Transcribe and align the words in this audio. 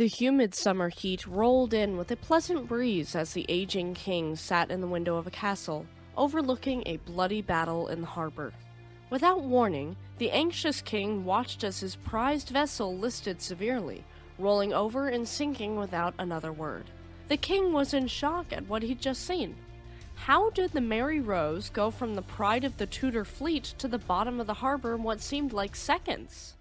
The 0.00 0.06
humid 0.06 0.54
summer 0.54 0.88
heat 0.88 1.26
rolled 1.26 1.74
in 1.74 1.98
with 1.98 2.10
a 2.10 2.16
pleasant 2.16 2.66
breeze 2.66 3.14
as 3.14 3.34
the 3.34 3.44
aging 3.50 3.92
king 3.92 4.34
sat 4.34 4.70
in 4.70 4.80
the 4.80 4.86
window 4.86 5.18
of 5.18 5.26
a 5.26 5.30
castle, 5.30 5.84
overlooking 6.16 6.82
a 6.86 6.96
bloody 6.96 7.42
battle 7.42 7.88
in 7.88 8.00
the 8.00 8.06
harbor. 8.06 8.54
Without 9.10 9.42
warning, 9.42 9.94
the 10.16 10.30
anxious 10.30 10.80
king 10.80 11.26
watched 11.26 11.64
as 11.64 11.80
his 11.80 11.96
prized 11.96 12.48
vessel 12.48 12.96
listed 12.96 13.42
severely, 13.42 14.02
rolling 14.38 14.72
over 14.72 15.08
and 15.08 15.28
sinking 15.28 15.76
without 15.76 16.14
another 16.18 16.50
word. 16.50 16.86
The 17.28 17.36
king 17.36 17.74
was 17.74 17.92
in 17.92 18.06
shock 18.06 18.54
at 18.54 18.68
what 18.68 18.82
he'd 18.82 19.02
just 19.02 19.26
seen. 19.26 19.54
How 20.14 20.48
did 20.48 20.72
the 20.72 20.80
Mary 20.80 21.20
Rose 21.20 21.68
go 21.68 21.90
from 21.90 22.14
the 22.14 22.22
pride 22.22 22.64
of 22.64 22.78
the 22.78 22.86
Tudor 22.86 23.26
fleet 23.26 23.74
to 23.76 23.86
the 23.86 23.98
bottom 23.98 24.40
of 24.40 24.46
the 24.46 24.54
harbor 24.54 24.94
in 24.94 25.02
what 25.02 25.20
seemed 25.20 25.52
like 25.52 25.76
seconds? 25.76 26.54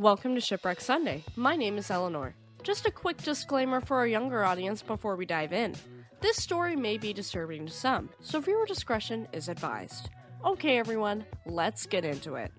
Welcome 0.00 0.34
to 0.34 0.40
Shipwreck 0.40 0.80
Sunday. 0.80 1.24
My 1.36 1.56
name 1.56 1.76
is 1.76 1.90
Eleanor. 1.90 2.34
Just 2.62 2.86
a 2.86 2.90
quick 2.90 3.18
disclaimer 3.18 3.82
for 3.82 3.98
our 3.98 4.06
younger 4.06 4.42
audience 4.42 4.80
before 4.80 5.14
we 5.14 5.26
dive 5.26 5.52
in. 5.52 5.74
This 6.22 6.38
story 6.38 6.74
may 6.74 6.96
be 6.96 7.12
disturbing 7.12 7.66
to 7.66 7.72
some, 7.72 8.08
so 8.22 8.40
viewer 8.40 8.64
discretion 8.64 9.28
is 9.34 9.50
advised. 9.50 10.08
Okay, 10.42 10.78
everyone, 10.78 11.26
let's 11.44 11.84
get 11.84 12.06
into 12.06 12.36
it. 12.36 12.50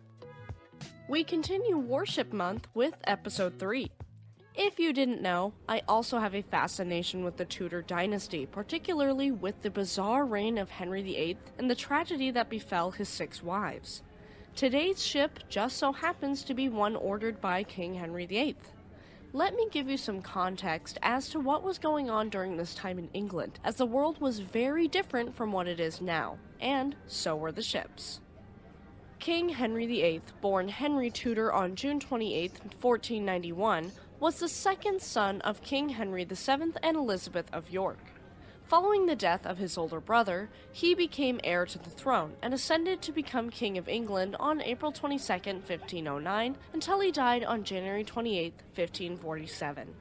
We 1.10 1.24
continue 1.24 1.80
Warship 1.80 2.32
Month 2.32 2.68
with 2.76 2.94
Episode 3.06 3.58
3. 3.58 3.90
If 4.54 4.80
you 4.80 4.94
didn't 4.94 5.24
know, 5.24 5.52
I 5.68 5.82
also 5.88 6.20
have 6.20 6.36
a 6.36 6.44
fascination 6.44 7.24
with 7.24 7.38
the 7.38 7.46
Tudor 7.46 7.82
dynasty, 7.82 8.46
particularly 8.46 9.32
with 9.32 9.60
the 9.64 9.72
bizarre 9.72 10.26
reign 10.26 10.60
of 10.60 10.70
Henry 10.70 11.02
VIII 11.02 11.40
and 11.58 11.72
the 11.72 11.74
tragedy 11.74 12.30
that 12.30 12.52
befell 12.52 12.92
his 12.92 13.10
six 13.10 13.42
wives. 13.42 14.04
Today's 14.56 15.04
ship 15.04 15.40
just 15.50 15.78
so 15.78 15.92
happens 15.92 16.44
to 16.44 16.54
be 16.54 16.70
one 16.70 16.96
ordered 16.96 17.42
by 17.42 17.64
King 17.64 17.96
Henry 17.96 18.26
VIII. 18.26 18.58
Let 19.34 19.56
me 19.56 19.68
give 19.72 19.90
you 19.90 19.98
some 19.98 20.22
context 20.22 21.00
as 21.02 21.30
to 21.30 21.40
what 21.40 21.64
was 21.64 21.80
going 21.80 22.10
on 22.10 22.30
during 22.30 22.58
this 22.58 22.76
time 22.76 23.00
in 23.00 23.10
England, 23.14 23.60
as 23.64 23.78
the 23.78 23.86
world 23.86 24.20
was 24.20 24.40
very 24.40 24.88
different 24.88 25.36
from 25.36 25.52
what 25.52 25.68
it 25.68 25.80
is 25.80 26.02
now, 26.02 26.38
and 26.60 26.96
so 27.08 27.36
were 27.36 27.54
the 27.54 27.64
ships. 27.64 28.20
King 29.20 29.50
Henry 29.50 29.88
VIII, 29.88 30.22
born 30.42 30.68
Henry 30.68 31.10
Tudor 31.10 31.52
on 31.54 31.76
June 31.76 32.00
28, 32.00 32.52
1491, 32.82 33.92
was 34.20 34.40
the 34.40 34.50
second 34.50 35.02
son 35.02 35.40
of 35.42 35.64
King 35.64 35.90
Henry 35.90 36.26
VII 36.26 36.74
and 36.84 36.98
Elizabeth 36.98 37.48
of 37.54 37.72
York. 37.72 38.21
Following 38.72 39.06
the 39.06 39.18
death 39.18 39.46
of 39.46 39.58
his 39.58 39.78
older 39.78 40.00
brother, 40.00 40.50
he 40.72 40.96
became 40.96 41.42
heir 41.44 41.66
to 41.66 41.78
the 41.78 41.90
throne 41.90 42.36
and 42.42 42.54
ascended 42.54 43.02
to 43.02 43.12
become 43.12 43.50
King 43.50 43.78
of 43.78 43.90
England 43.90 44.38
on 44.40 44.62
April 44.62 44.94
22, 44.94 45.28
1509, 45.28 46.56
until 46.72 47.02
he 47.02 47.12
died 47.12 47.44
on 47.44 47.66
January 47.66 48.06
28, 48.06 48.54
1547. 48.74 49.94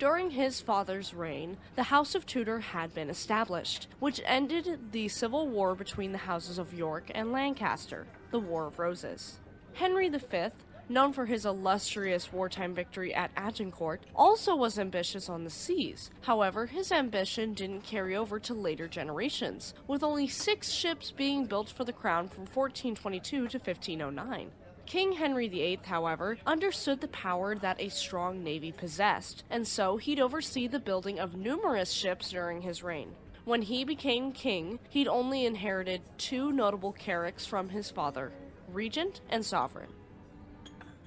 During 0.00 0.30
his 0.30 0.60
father's 0.60 1.14
reign, 1.14 1.56
the 1.76 1.84
House 1.84 2.16
of 2.16 2.26
Tudor 2.26 2.58
had 2.58 2.92
been 2.92 3.10
established, 3.10 3.86
which 4.00 4.20
ended 4.24 4.90
the 4.90 5.06
civil 5.06 5.46
war 5.46 5.76
between 5.76 6.10
the 6.10 6.18
houses 6.18 6.58
of 6.58 6.74
York 6.74 7.12
and 7.14 7.30
Lancaster, 7.30 8.08
the 8.32 8.40
War 8.40 8.66
of 8.66 8.80
Roses. 8.80 9.38
Henry 9.74 10.08
V, 10.08 10.48
known 10.88 11.12
for 11.12 11.26
his 11.26 11.44
illustrious 11.44 12.32
wartime 12.32 12.74
victory 12.74 13.14
at 13.14 13.30
Agincourt, 13.36 14.02
also 14.14 14.54
was 14.54 14.78
ambitious 14.78 15.28
on 15.28 15.44
the 15.44 15.50
seas. 15.50 16.10
However, 16.22 16.66
his 16.66 16.92
ambition 16.92 17.54
didn't 17.54 17.82
carry 17.82 18.16
over 18.16 18.38
to 18.40 18.54
later 18.54 18.88
generations, 18.88 19.74
with 19.86 20.02
only 20.02 20.28
six 20.28 20.70
ships 20.70 21.10
being 21.10 21.46
built 21.46 21.68
for 21.68 21.84
the 21.84 21.92
crown 21.92 22.28
from 22.28 22.44
1422 22.44 23.48
to 23.48 23.58
1509. 23.58 24.50
King 24.86 25.12
Henry 25.12 25.48
VIII, 25.48 25.80
however, 25.82 26.38
understood 26.46 27.00
the 27.00 27.08
power 27.08 27.56
that 27.56 27.80
a 27.80 27.88
strong 27.88 28.44
navy 28.44 28.70
possessed, 28.70 29.42
and 29.50 29.66
so 29.66 29.96
he'd 29.96 30.20
oversee 30.20 30.68
the 30.68 30.78
building 30.78 31.18
of 31.18 31.34
numerous 31.34 31.90
ships 31.90 32.30
during 32.30 32.62
his 32.62 32.84
reign. 32.84 33.16
When 33.44 33.62
he 33.62 33.82
became 33.84 34.30
king, 34.30 34.78
he'd 34.88 35.08
only 35.08 35.44
inherited 35.44 36.02
two 36.18 36.52
notable 36.52 36.92
carracks 36.92 37.44
from 37.46 37.68
his 37.68 37.90
father 37.90 38.32
Regent 38.72 39.20
and 39.28 39.44
Sovereign. 39.44 39.88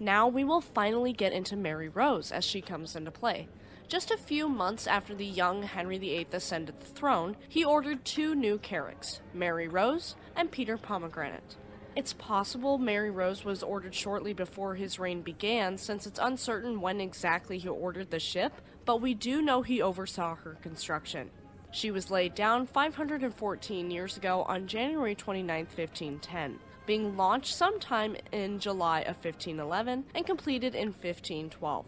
Now 0.02 0.30
we 0.30 0.46
will 0.46 0.62
finally 0.62 1.12
get 1.12 1.34
into 1.34 1.58
Mary 1.58 1.90
Rose 1.90 2.32
as 2.32 2.46
she 2.46 2.62
comes 2.62 2.96
into 2.96 3.12
play. 3.12 3.50
Just 3.90 4.12
a 4.12 4.18
few 4.18 4.48
months 4.48 4.88
after 4.88 5.14
the 5.14 5.26
young 5.26 5.64
Henry 5.64 5.98
VIII 5.98 6.28
ascended 6.32 6.80
the 6.80 6.86
throne, 6.86 7.36
he 7.50 7.66
ordered 7.66 8.06
two 8.06 8.34
new 8.34 8.58
carracks, 8.60 9.20
Mary 9.34 9.68
Rose 9.68 10.16
and 10.38 10.52
Peter 10.52 10.78
Pomegranate. 10.78 11.58
It's 11.98 12.14
possible 12.14 12.78
Mary 12.78 13.10
Rose 13.12 13.44
was 13.44 13.62
ordered 13.62 13.94
shortly 13.94 14.32
before 14.32 14.76
his 14.76 15.00
reign 15.00 15.22
began, 15.22 15.78
since 15.78 16.08
it's 16.08 16.20
uncertain 16.22 16.80
when 16.80 17.02
exactly 17.02 17.58
he 17.58 17.68
ordered 17.68 18.10
the 18.10 18.20
ship, 18.20 18.54
but 18.86 19.02
we 19.02 19.14
do 19.14 19.42
know 19.42 19.64
he 19.64 19.82
oversaw 19.82 20.36
her 20.36 20.54
construction. 20.62 21.30
She 21.72 21.92
was 21.92 22.10
laid 22.10 22.36
down 22.36 22.68
514 22.68 23.92
years 23.92 24.16
ago 24.16 24.44
on 24.44 24.68
January 24.68 25.16
29, 25.16 25.66
1510 25.66 26.60
being 26.90 27.16
launched 27.16 27.54
sometime 27.54 28.16
in 28.32 28.58
July 28.58 29.02
of 29.02 29.16
1511 29.18 30.06
and 30.16 30.26
completed 30.26 30.74
in 30.74 30.88
1512. 30.88 31.86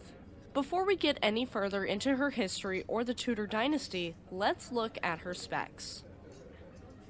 Before 0.54 0.86
we 0.86 0.94
get 0.94 1.18
any 1.20 1.44
further 1.44 1.84
into 1.84 2.14
her 2.14 2.30
history 2.30 2.84
or 2.86 3.02
the 3.02 3.12
Tudor 3.12 3.48
dynasty, 3.48 4.14
let's 4.30 4.70
look 4.70 4.96
at 5.02 5.18
her 5.18 5.34
specs. 5.34 6.04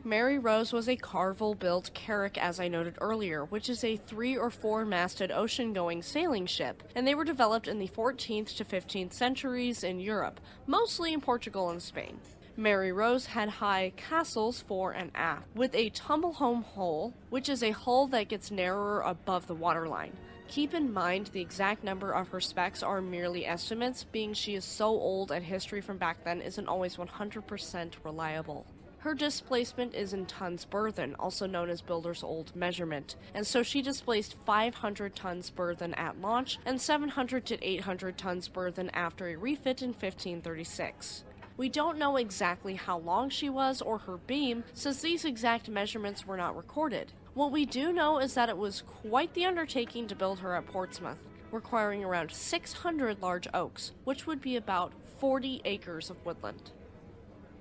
Mary 0.04 0.38
Rose 0.38 0.72
was 0.72 0.88
a 0.88 0.96
Carvel 0.96 1.54
built 1.54 1.90
carrack, 1.92 2.38
as 2.38 2.58
I 2.58 2.66
noted 2.66 2.96
earlier, 2.98 3.44
which 3.44 3.68
is 3.68 3.84
a 3.84 3.98
three 3.98 4.38
or 4.38 4.48
four 4.48 4.86
masted 4.86 5.30
ocean 5.30 5.74
going 5.74 6.00
sailing 6.00 6.46
ship, 6.46 6.82
and 6.96 7.06
they 7.06 7.14
were 7.14 7.24
developed 7.24 7.68
in 7.68 7.78
the 7.78 7.88
14th 7.88 8.56
to 8.56 8.64
15th 8.64 9.12
centuries 9.12 9.84
in 9.84 10.00
Europe, 10.00 10.40
mostly 10.66 11.12
in 11.12 11.20
Portugal 11.20 11.68
and 11.68 11.82
Spain. 11.82 12.18
Mary 12.56 12.92
Rose 12.92 13.24
had 13.24 13.48
high 13.48 13.92
castles 13.96 14.60
fore 14.60 14.92
and 14.92 15.10
aft, 15.14 15.46
with 15.54 15.74
a 15.74 15.88
tumble 15.90 16.34
home 16.34 16.62
hull, 16.62 17.14
which 17.30 17.48
is 17.48 17.62
a 17.62 17.70
hull 17.70 18.06
that 18.08 18.28
gets 18.28 18.50
narrower 18.50 19.00
above 19.00 19.46
the 19.46 19.54
waterline. 19.54 20.12
Keep 20.48 20.74
in 20.74 20.92
mind 20.92 21.28
the 21.28 21.40
exact 21.40 21.82
number 21.82 22.12
of 22.12 22.28
her 22.28 22.40
specs 22.40 22.82
are 22.82 23.00
merely 23.00 23.46
estimates, 23.46 24.04
being 24.04 24.34
she 24.34 24.54
is 24.54 24.66
so 24.66 24.88
old 24.88 25.32
and 25.32 25.42
history 25.42 25.80
from 25.80 25.96
back 25.96 26.22
then 26.24 26.42
isn't 26.42 26.68
always 26.68 26.96
100% 26.96 27.92
reliable. 28.04 28.66
Her 28.98 29.14
displacement 29.14 29.94
is 29.94 30.12
in 30.12 30.26
tons 30.26 30.66
burthen, 30.66 31.14
also 31.14 31.46
known 31.46 31.70
as 31.70 31.80
builder's 31.80 32.22
old 32.22 32.54
measurement, 32.54 33.16
and 33.34 33.46
so 33.46 33.62
she 33.62 33.80
displaced 33.80 34.36
500 34.44 35.16
tons 35.16 35.48
burthen 35.48 35.94
at 35.94 36.20
launch 36.20 36.58
and 36.66 36.78
700 36.78 37.46
to 37.46 37.66
800 37.66 38.18
tons 38.18 38.46
burthen 38.48 38.90
after 38.90 39.28
a 39.28 39.36
refit 39.36 39.80
in 39.80 39.88
1536. 39.88 41.24
We 41.56 41.68
don't 41.68 41.98
know 41.98 42.16
exactly 42.16 42.74
how 42.74 42.98
long 42.98 43.28
she 43.28 43.50
was 43.50 43.82
or 43.82 43.98
her 43.98 44.16
beam, 44.16 44.64
since 44.72 45.02
these 45.02 45.24
exact 45.24 45.68
measurements 45.68 46.26
were 46.26 46.36
not 46.36 46.56
recorded. 46.56 47.12
What 47.34 47.52
we 47.52 47.66
do 47.66 47.92
know 47.92 48.18
is 48.18 48.34
that 48.34 48.48
it 48.48 48.56
was 48.56 48.82
quite 48.82 49.34
the 49.34 49.44
undertaking 49.44 50.06
to 50.08 50.14
build 50.14 50.38
her 50.40 50.54
at 50.54 50.66
Portsmouth, 50.66 51.18
requiring 51.50 52.02
around 52.02 52.30
600 52.30 53.20
large 53.20 53.48
oaks, 53.52 53.92
which 54.04 54.26
would 54.26 54.40
be 54.40 54.56
about 54.56 54.92
40 55.18 55.62
acres 55.64 56.10
of 56.10 56.24
woodland. 56.24 56.72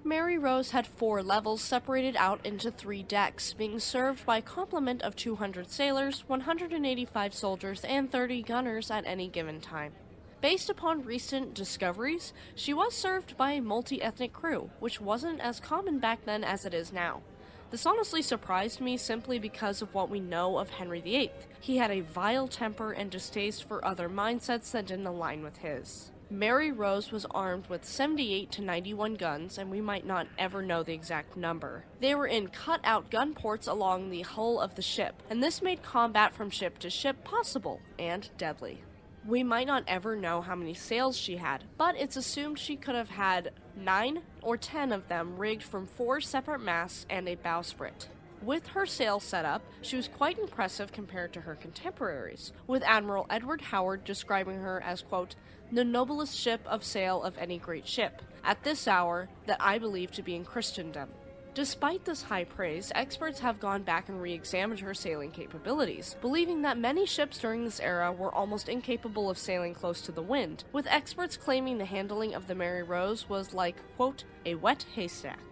Mary 0.04 0.38
Rose 0.38 0.72
had 0.72 0.88
four 0.88 1.22
levels 1.22 1.62
separated 1.62 2.16
out 2.16 2.44
into 2.44 2.72
three 2.72 3.04
decks, 3.04 3.54
being 3.54 3.80
served 3.80 4.26
by 4.26 4.38
a 4.38 4.42
complement 4.42 5.02
of 5.04 5.16
200 5.16 5.70
sailors, 5.70 6.24
185 6.28 7.34
soldiers, 7.36 7.84
and 7.84 8.12
30 8.12 8.42
gunners 8.42 8.90
at 8.90 9.06
any 9.06 9.28
given 9.28 9.62
time. 9.62 9.94
Based 10.42 10.72
upon 10.72 11.06
recent 11.06 11.54
discoveries, 11.54 12.34
she 12.56 12.74
was 12.74 12.96
served 12.96 13.38
by 13.38 13.52
a 13.52 13.62
multi 13.62 14.02
ethnic 14.02 14.34
crew, 14.34 14.72
which 14.80 15.00
wasn't 15.00 15.40
as 15.40 15.60
common 15.60 16.00
back 16.00 16.26
then 16.26 16.44
as 16.44 16.66
it 16.66 16.74
is 16.74 16.92
now. 16.92 17.22
This 17.70 17.86
honestly 17.86 18.24
surprised 18.24 18.82
me 18.82 18.98
simply 18.98 19.38
because 19.38 19.84
of 19.84 19.94
what 19.94 20.10
we 20.10 20.20
know 20.20 20.58
of 20.58 20.72
Henry 20.72 21.00
VIII. 21.00 21.32
He 21.60 21.78
had 21.78 21.92
a 21.92 22.02
vile 22.02 22.48
temper 22.48 22.92
and 22.92 23.12
distaste 23.12 23.66
for 23.66 23.86
other 23.86 24.10
mindsets 24.10 24.72
that 24.72 24.88
didn't 24.88 25.06
align 25.06 25.44
with 25.44 25.58
his. 25.58 26.12
Mary 26.32 26.72
Rose 26.72 27.12
was 27.12 27.26
armed 27.32 27.68
with 27.68 27.86
78 27.86 28.52
to 28.52 28.62
91 28.64 29.16
guns, 29.16 29.58
and 29.60 29.70
we 29.70 29.80
might 29.80 30.08
not 30.08 30.28
ever 30.40 30.64
know 30.64 30.82
the 30.82 30.94
exact 30.94 31.38
number. 31.38 31.86
They 32.00 32.16
were 32.16 32.26
in 32.26 32.48
cut 32.48 32.82
out 32.84 33.12
gun 33.12 33.36
ports 33.36 33.68
along 33.68 34.10
the 34.10 34.22
hull 34.22 34.60
of 34.60 34.74
the 34.74 34.82
ship, 34.82 35.22
and 35.30 35.44
this 35.44 35.62
made 35.62 35.84
combat 35.84 36.34
from 36.34 36.50
ship 36.50 36.80
to 36.80 36.90
ship 36.90 37.24
possible 37.24 37.80
and 38.00 38.28
deadly. 38.38 38.82
We 39.26 39.44
might 39.44 39.68
not 39.68 39.84
ever 39.88 40.16
know 40.16 40.42
how 40.42 40.56
many 40.56 40.74
sails 40.74 41.16
she 41.16 41.38
had, 41.38 41.64
but 41.78 41.96
it's 41.96 42.18
assumed 42.18 42.58
she 42.58 42.76
could 42.76 42.96
have 42.96 43.12
had 43.12 43.52
nine 43.76 44.24
or 44.42 44.58
ten 44.58 44.92
of 44.92 45.08
them 45.10 45.38
rigged 45.38 45.62
from 45.62 45.86
four 45.86 46.22
separate 46.22 46.62
masts 46.62 47.06
and 47.08 47.30
a 47.30 47.36
bowsprit. 47.36 48.08
With 48.42 48.68
her 48.70 48.88
sail 48.88 49.20
set 49.20 49.46
up, 49.46 49.62
she 49.84 49.96
was 49.96 50.08
quite 50.08 50.40
impressive 50.40 50.92
compared 50.92 51.34
to 51.34 51.42
her 51.42 51.54
contemporaries, 51.54 52.52
with 52.66 52.82
Admiral 52.82 53.28
Edward 53.30 53.62
Howard 53.62 54.04
describing 54.04 54.62
her 54.62 54.82
as, 54.82 55.04
quote, 55.04 55.36
the 55.72 55.86
noblest 55.86 56.36
ship 56.36 56.62
of 56.66 56.84
sail 56.84 57.22
of 57.22 57.38
any 57.38 57.60
great 57.60 57.88
ship, 57.88 58.24
at 58.44 58.64
this 58.64 58.88
hour 58.88 59.30
that 59.46 59.58
I 59.60 59.78
believe 59.78 60.12
to 60.14 60.24
be 60.24 60.36
in 60.36 60.44
Christendom. 60.44 61.10
Despite 61.54 62.06
this 62.06 62.24
high 62.24 62.46
praise, 62.46 62.94
experts 62.96 63.40
have 63.40 63.60
gone 63.60 63.84
back 63.84 64.08
and 64.08 64.22
re 64.22 64.32
examined 64.32 64.80
her 64.80 64.94
sailing 64.94 65.32
capabilities, 65.32 66.16
believing 66.22 66.62
that 66.62 66.78
many 66.78 67.06
ships 67.06 67.40
during 67.40 67.66
this 67.66 67.82
era 67.82 68.10
were 68.10 68.34
almost 68.34 68.70
incapable 68.70 69.30
of 69.30 69.38
sailing 69.38 69.74
close 69.74 70.00
to 70.04 70.14
the 70.14 70.22
wind, 70.22 70.64
with 70.72 70.88
experts 70.88 71.36
claiming 71.36 71.78
the 71.78 71.84
handling 71.84 72.34
of 72.34 72.48
the 72.48 72.56
Mary 72.56 72.84
Rose 72.84 73.28
was 73.28 73.54
like, 73.54 73.76
quote, 73.98 74.24
a 74.46 74.56
wet 74.56 74.86
haystack. 74.96 75.44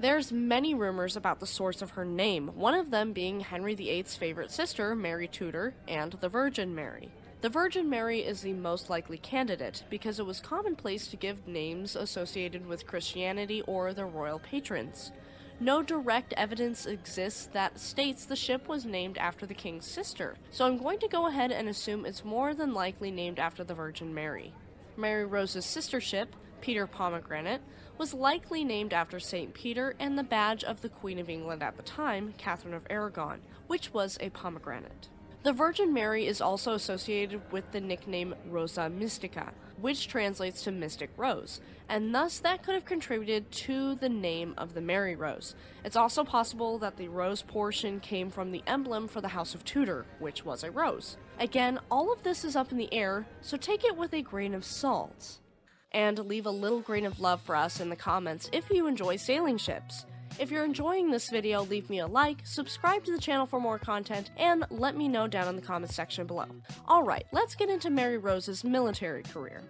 There's 0.00 0.32
many 0.32 0.74
rumors 0.74 1.16
about 1.16 1.40
the 1.40 1.46
source 1.46 1.82
of 1.82 1.90
her 1.90 2.06
name, 2.06 2.48
one 2.54 2.74
of 2.74 2.90
them 2.90 3.12
being 3.12 3.40
Henry 3.40 3.74
VIII's 3.74 4.16
favorite 4.16 4.50
sister, 4.50 4.94
Mary 4.94 5.28
Tudor, 5.28 5.74
and 5.86 6.12
the 6.12 6.30
Virgin 6.30 6.74
Mary. 6.74 7.12
The 7.40 7.48
Virgin 7.48 7.88
Mary 7.88 8.18
is 8.18 8.40
the 8.40 8.52
most 8.52 8.90
likely 8.90 9.16
candidate 9.16 9.84
because 9.88 10.18
it 10.18 10.26
was 10.26 10.40
commonplace 10.40 11.06
to 11.06 11.16
give 11.16 11.46
names 11.46 11.94
associated 11.94 12.66
with 12.66 12.88
Christianity 12.88 13.62
or 13.62 13.94
the 13.94 14.06
royal 14.06 14.40
patrons. 14.40 15.12
No 15.60 15.80
direct 15.80 16.32
evidence 16.32 16.84
exists 16.84 17.46
that 17.52 17.78
states 17.78 18.24
the 18.24 18.34
ship 18.34 18.66
was 18.66 18.84
named 18.84 19.18
after 19.18 19.46
the 19.46 19.54
king's 19.54 19.86
sister, 19.86 20.36
so 20.50 20.66
I'm 20.66 20.78
going 20.78 20.98
to 20.98 21.06
go 21.06 21.28
ahead 21.28 21.52
and 21.52 21.68
assume 21.68 22.04
it's 22.04 22.24
more 22.24 22.54
than 22.54 22.74
likely 22.74 23.12
named 23.12 23.38
after 23.38 23.62
the 23.62 23.74
Virgin 23.74 24.12
Mary. 24.12 24.52
Mary 24.96 25.24
Rose's 25.24 25.64
sister 25.64 26.00
ship, 26.00 26.34
Peter 26.60 26.88
Pomegranate, 26.88 27.62
was 27.98 28.14
likely 28.14 28.64
named 28.64 28.92
after 28.92 29.20
St. 29.20 29.54
Peter 29.54 29.94
and 30.00 30.18
the 30.18 30.24
badge 30.24 30.64
of 30.64 30.80
the 30.80 30.88
Queen 30.88 31.20
of 31.20 31.30
England 31.30 31.62
at 31.62 31.76
the 31.76 31.84
time, 31.84 32.34
Catherine 32.36 32.74
of 32.74 32.86
Aragon, 32.90 33.42
which 33.68 33.94
was 33.94 34.18
a 34.20 34.30
pomegranate. 34.30 35.08
The 35.44 35.52
Virgin 35.52 35.94
Mary 35.94 36.26
is 36.26 36.40
also 36.40 36.74
associated 36.74 37.40
with 37.52 37.70
the 37.70 37.80
nickname 37.80 38.34
Rosa 38.50 38.90
Mystica, 38.90 39.52
which 39.80 40.08
translates 40.08 40.62
to 40.62 40.72
Mystic 40.72 41.10
Rose, 41.16 41.60
and 41.88 42.12
thus 42.12 42.40
that 42.40 42.64
could 42.64 42.74
have 42.74 42.84
contributed 42.84 43.48
to 43.52 43.94
the 43.94 44.08
name 44.08 44.52
of 44.58 44.74
the 44.74 44.80
Mary 44.80 45.14
Rose. 45.14 45.54
It's 45.84 45.94
also 45.94 46.24
possible 46.24 46.76
that 46.78 46.96
the 46.96 47.06
rose 47.06 47.42
portion 47.42 48.00
came 48.00 48.30
from 48.30 48.50
the 48.50 48.64
emblem 48.66 49.06
for 49.06 49.20
the 49.20 49.28
House 49.28 49.54
of 49.54 49.64
Tudor, 49.64 50.06
which 50.18 50.44
was 50.44 50.64
a 50.64 50.72
rose. 50.72 51.16
Again, 51.38 51.78
all 51.88 52.12
of 52.12 52.24
this 52.24 52.44
is 52.44 52.56
up 52.56 52.72
in 52.72 52.76
the 52.76 52.92
air, 52.92 53.24
so 53.40 53.56
take 53.56 53.84
it 53.84 53.96
with 53.96 54.12
a 54.14 54.22
grain 54.22 54.54
of 54.54 54.64
salt. 54.64 55.38
And 55.92 56.18
leave 56.18 56.46
a 56.46 56.50
little 56.50 56.80
grain 56.80 57.06
of 57.06 57.20
love 57.20 57.40
for 57.40 57.54
us 57.54 57.80
in 57.80 57.90
the 57.90 57.96
comments 57.96 58.50
if 58.52 58.68
you 58.70 58.88
enjoy 58.88 59.16
sailing 59.16 59.56
ships. 59.56 60.04
If 60.38 60.52
you're 60.52 60.64
enjoying 60.64 61.10
this 61.10 61.30
video, 61.30 61.64
leave 61.64 61.90
me 61.90 61.98
a 61.98 62.06
like, 62.06 62.46
subscribe 62.46 63.04
to 63.04 63.12
the 63.12 63.18
channel 63.18 63.44
for 63.44 63.58
more 63.58 63.78
content, 63.78 64.30
and 64.36 64.64
let 64.70 64.96
me 64.96 65.08
know 65.08 65.26
down 65.26 65.48
in 65.48 65.56
the 65.56 65.62
comments 65.62 65.96
section 65.96 66.28
below. 66.28 66.46
Alright, 66.88 67.26
let's 67.32 67.56
get 67.56 67.68
into 67.68 67.90
Mary 67.90 68.18
Rose's 68.18 68.62
military 68.62 69.24
career. 69.24 69.62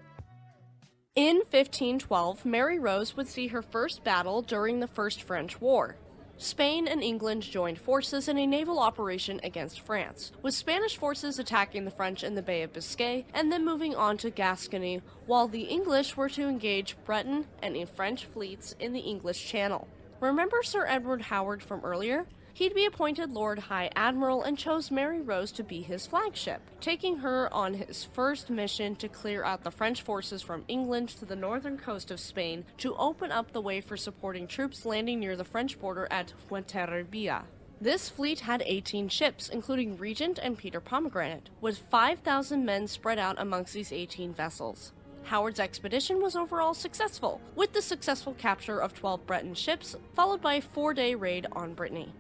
In 1.15 1.37
1512, 1.37 2.45
Mary 2.45 2.79
Rose 2.79 3.17
would 3.17 3.29
see 3.29 3.47
her 3.47 3.63
first 3.63 4.05
battle 4.05 4.43
during 4.43 4.79
the 4.79 4.87
First 4.87 5.23
French 5.23 5.59
War. 5.59 5.97
Spain 6.37 6.87
and 6.87 7.03
England 7.03 7.43
joined 7.43 7.81
forces 7.81 8.29
in 8.29 8.37
a 8.37 8.47
naval 8.47 8.79
operation 8.79 9.41
against 9.43 9.81
France, 9.81 10.33
with 10.43 10.55
Spanish 10.55 10.99
forces 10.99 11.39
attacking 11.39 11.87
the 11.87 11.91
French 11.91 12.23
in 12.23 12.35
the 12.35 12.43
Bay 12.43 12.63
of 12.63 12.75
Biscay 12.75 13.25
and 13.33 13.51
then 13.51 13.65
moving 13.65 13.95
on 13.95 14.19
to 14.19 14.31
Gascony, 14.31 15.01
while 15.25 15.49
the 15.49 15.63
English 15.63 16.15
were 16.15 16.29
to 16.29 16.47
engage 16.47 16.95
Breton 17.07 17.47
and 17.63 17.89
French 17.89 18.27
fleets 18.27 18.77
in 18.79 18.93
the 18.93 19.01
English 19.01 19.49
Channel. 19.49 19.89
Remember 20.21 20.65
Sir 20.65 20.85
Edward 20.85 21.23
Howard 21.23 21.63
from 21.63 21.85
earlier? 21.85 22.27
He'd 22.53 22.75
be 22.75 22.87
appointed 22.87 23.31
Lord 23.31 23.61
High 23.61 23.89
Admiral 23.95 24.43
and 24.43 24.59
chose 24.59 24.91
Mary 24.91 25.21
Rose 25.21 25.53
to 25.53 25.63
be 25.63 25.81
his 25.81 26.09
flagship, 26.09 26.61
taking 26.81 27.19
her 27.19 27.49
on 27.55 27.75
his 27.75 28.03
first 28.03 28.51
mission 28.51 28.97
to 28.97 29.09
clear 29.09 29.45
out 29.45 29.63
the 29.63 29.71
French 29.71 30.03
forces 30.03 30.43
from 30.43 30.65
England 30.67 31.11
to 31.11 31.25
the 31.25 31.37
northern 31.37 31.79
coast 31.79 32.11
of 32.11 32.19
Spain 32.19 32.65
to 32.79 32.97
open 32.97 33.31
up 33.31 33.53
the 33.53 33.61
way 33.61 33.81
for 33.81 33.97
supporting 33.97 34.49
troops 34.49 34.85
landing 34.85 35.21
near 35.21 35.37
the 35.37 35.45
French 35.45 35.79
border 35.79 36.09
at 36.11 36.33
Fuenterrabía. 36.51 37.45
This 37.81 38.09
fleet 38.09 38.41
had 38.41 38.65
18 38.67 39.09
ships, 39.09 39.49
including 39.49 39.99
Regent 39.99 40.41
and 40.43 40.59
Peter 40.59 40.81
Pomegranate, 40.81 41.49
with 41.61 41.79
5,000 41.79 42.65
men 42.65 42.89
spread 42.89 43.21
out 43.21 43.37
amongst 43.39 43.73
these 43.73 43.93
18 43.93 44.35
vessels. 44.35 44.93
Howard's 45.29 45.61
expedition 45.61 46.23
was 46.23 46.35
overall 46.35 46.73
successful, 46.73 47.43
with 47.55 47.75
the 47.75 47.83
successful 47.83 48.33
capture 48.33 48.79
of 48.79 48.95
12 48.95 49.27
Breton 49.27 49.55
ships, 49.55 49.95
followed 50.15 50.41
by 50.41 50.55
a 50.55 50.63
four 50.63 50.95
day 50.95 51.15
raid 51.15 51.47
on 51.53 51.75
Brittany. 51.75 52.15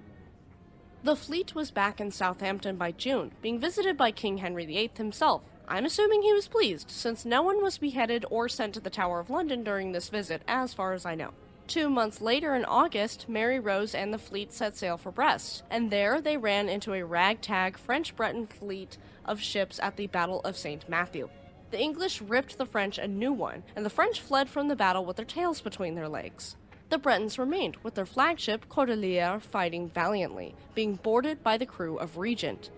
The 1.02 1.16
fleet 1.16 1.54
was 1.54 1.70
back 1.70 2.02
in 2.02 2.10
Southampton 2.10 2.76
by 2.76 2.92
June, 2.92 3.32
being 3.40 3.58
visited 3.58 3.96
by 3.96 4.10
King 4.10 4.38
Henry 4.38 4.66
VIII 4.66 4.90
himself. 4.94 5.40
I'm 5.66 5.86
assuming 5.86 6.20
he 6.20 6.34
was 6.34 6.48
pleased, 6.48 6.90
since 6.90 7.24
no 7.24 7.40
one 7.40 7.62
was 7.62 7.78
beheaded 7.78 8.26
or 8.30 8.46
sent 8.46 8.74
to 8.74 8.80
the 8.80 8.90
Tower 8.90 9.20
of 9.20 9.30
London 9.30 9.64
during 9.64 9.92
this 9.92 10.10
visit, 10.10 10.42
as 10.46 10.74
far 10.74 10.92
as 10.92 11.06
I 11.06 11.14
know. 11.14 11.32
Two 11.66 11.88
months 11.88 12.20
later, 12.20 12.54
in 12.54 12.66
August, 12.66 13.26
Mary 13.26 13.58
Rose 13.58 13.94
and 13.94 14.12
the 14.12 14.18
fleet 14.18 14.52
set 14.52 14.76
sail 14.76 14.98
for 14.98 15.10
Brest, 15.10 15.62
and 15.70 15.90
there 15.90 16.20
they 16.20 16.36
ran 16.36 16.68
into 16.68 16.92
a 16.92 17.04
ragtag 17.04 17.78
French 17.78 18.14
Breton 18.14 18.48
fleet 18.48 18.98
of 19.24 19.40
ships 19.40 19.80
at 19.82 19.96
the 19.96 20.08
Battle 20.08 20.40
of 20.40 20.58
St. 20.58 20.86
Matthew. 20.90 21.30
The 21.70 21.80
English 21.80 22.22
ripped 22.22 22.56
the 22.56 22.64
French 22.64 22.96
a 22.96 23.06
new 23.06 23.32
one, 23.32 23.62
and 23.76 23.84
the 23.84 23.90
French 23.90 24.20
fled 24.22 24.48
from 24.48 24.68
the 24.68 24.76
battle 24.76 25.04
with 25.04 25.16
their 25.16 25.26
tails 25.26 25.60
between 25.60 25.94
their 25.94 26.08
legs. 26.08 26.56
The 26.88 26.96
Bretons 26.96 27.38
remained, 27.38 27.76
with 27.82 27.94
their 27.94 28.06
flagship 28.06 28.70
Cordelier 28.70 29.38
fighting 29.42 29.90
valiantly, 29.90 30.54
being 30.74 30.94
boarded 30.94 31.42
by 31.42 31.58
the 31.58 31.66
crew 31.66 31.98
of 31.98 32.16
Regent. 32.16 32.70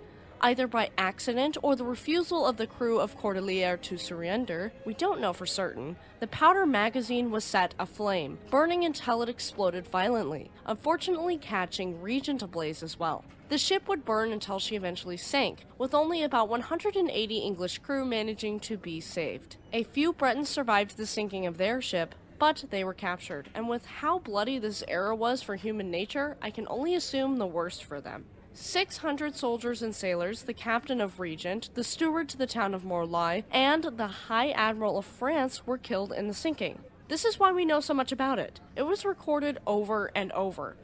Either 0.43 0.67
by 0.67 0.89
accident 0.97 1.59
or 1.63 1.77
the 1.77 1.85
refusal 1.85 2.47
of 2.47 2.57
the 2.57 2.67
crew 2.67 2.99
of 2.99 3.17
Cordelier 3.19 3.77
to 3.83 3.99
surrender, 3.99 4.73
we 4.87 4.95
don't 4.95 5.21
know 5.21 5.35
for 5.35 5.45
certain, 5.45 5.97
the 6.19 6.27
powder 6.29 6.65
magazine 6.65 7.31
was 7.31 7.45
set 7.45 7.75
aflame, 7.79 8.39
burning 8.51 8.85
until 8.85 9.21
it 9.21 9.29
exploded 9.29 9.87
violently, 9.87 10.51
unfortunately 10.65 11.37
catching 11.37 12.01
Regent 12.01 12.43
ablaze 12.43 12.83
as 12.83 12.99
well. 12.99 13.23
The 13.51 13.59
ship 13.59 13.87
would 13.87 14.07
burn 14.07 14.33
until 14.33 14.59
she 14.59 14.77
eventually 14.77 15.19
sank, 15.19 15.67
with 15.77 15.93
only 15.93 16.23
about 16.23 16.49
180 16.49 17.39
English 17.39 17.79
crew 17.81 18.07
managing 18.07 18.61
to 18.61 18.79
be 18.79 18.99
saved. 18.99 19.57
A 19.75 19.85
few 19.85 20.15
Bretons 20.15 20.49
survived 20.49 20.97
the 20.97 21.05
sinking 21.05 21.45
of 21.45 21.59
their 21.59 21.83
ship, 21.83 22.15
but 22.39 22.65
they 22.71 22.83
were 22.83 22.95
captured, 22.95 23.51
and 23.55 23.69
with 23.69 23.85
how 23.85 24.21
bloody 24.21 24.59
this 24.59 24.83
era 24.89 25.15
was 25.15 25.43
for 25.43 25.57
human 25.57 25.91
nature, 25.91 26.39
I 26.41 26.51
can 26.51 26.67
only 26.71 26.95
assume 26.95 27.37
the 27.37 27.47
worst 27.47 27.85
for 27.85 28.01
them. 28.01 28.25
600 28.52 29.37
soldiers 29.37 29.82
and 29.82 29.94
sailors, 29.94 30.43
the 30.43 30.55
captain 30.55 31.00
of 31.00 31.20
Regent, 31.20 31.70
the 31.75 31.85
steward 31.85 32.29
to 32.31 32.37
the 32.37 32.47
town 32.47 32.75
of 32.75 32.85
Morlaix, 32.85 33.44
and 33.50 33.85
the 33.85 34.06
High 34.06 34.50
Admiral 34.50 34.99
of 34.99 35.06
France 35.06 35.67
were 35.67 35.79
killed 35.79 36.12
in 36.12 36.29
the 36.29 36.35
sinking. 36.35 36.81
This 37.08 37.25
is 37.25 37.38
why 37.38 37.52
we 37.52 37.64
know 37.64 37.81
so 37.81 37.94
much 37.94 38.12
about 38.12 38.38
it. 38.38 38.61
It 38.76 38.82
was 38.82 39.05
recorded 39.05 39.58
over 39.67 40.10
and 40.15 40.31
over. 40.32 40.77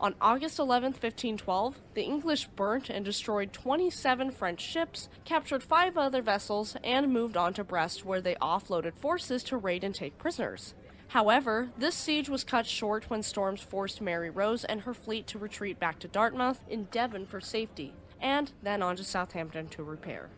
On 0.00 0.14
August 0.20 0.58
11, 0.58 0.92
1512, 0.92 1.80
the 1.94 2.02
English 2.02 2.46
burnt 2.56 2.90
and 2.90 3.04
destroyed 3.04 3.52
27 3.52 4.30
French 4.30 4.60
ships, 4.60 5.08
captured 5.24 5.62
five 5.62 5.96
other 5.96 6.20
vessels, 6.20 6.76
and 6.82 7.12
moved 7.12 7.36
on 7.36 7.54
to 7.54 7.64
Brest, 7.64 8.04
where 8.04 8.20
they 8.20 8.34
offloaded 8.36 8.94
forces 8.94 9.42
to 9.44 9.56
raid 9.56 9.84
and 9.84 9.94
take 9.94 10.18
prisoners. 10.18 10.74
However, 11.14 11.68
this 11.78 11.94
siege 11.94 12.28
was 12.28 12.42
cut 12.42 12.66
short 12.66 13.08
when 13.08 13.22
storms 13.22 13.60
forced 13.60 14.00
Mary 14.00 14.30
Rose 14.30 14.64
and 14.64 14.80
her 14.80 14.92
fleet 14.92 15.28
to 15.28 15.38
retreat 15.38 15.78
back 15.78 16.00
to 16.00 16.08
Dartmouth 16.08 16.58
in 16.68 16.88
Devon 16.90 17.24
for 17.24 17.40
safety, 17.40 17.94
and 18.20 18.50
then 18.64 18.82
on 18.82 18.96
to 18.96 19.04
Southampton 19.04 19.68
to 19.68 19.84
repair. 19.84 20.28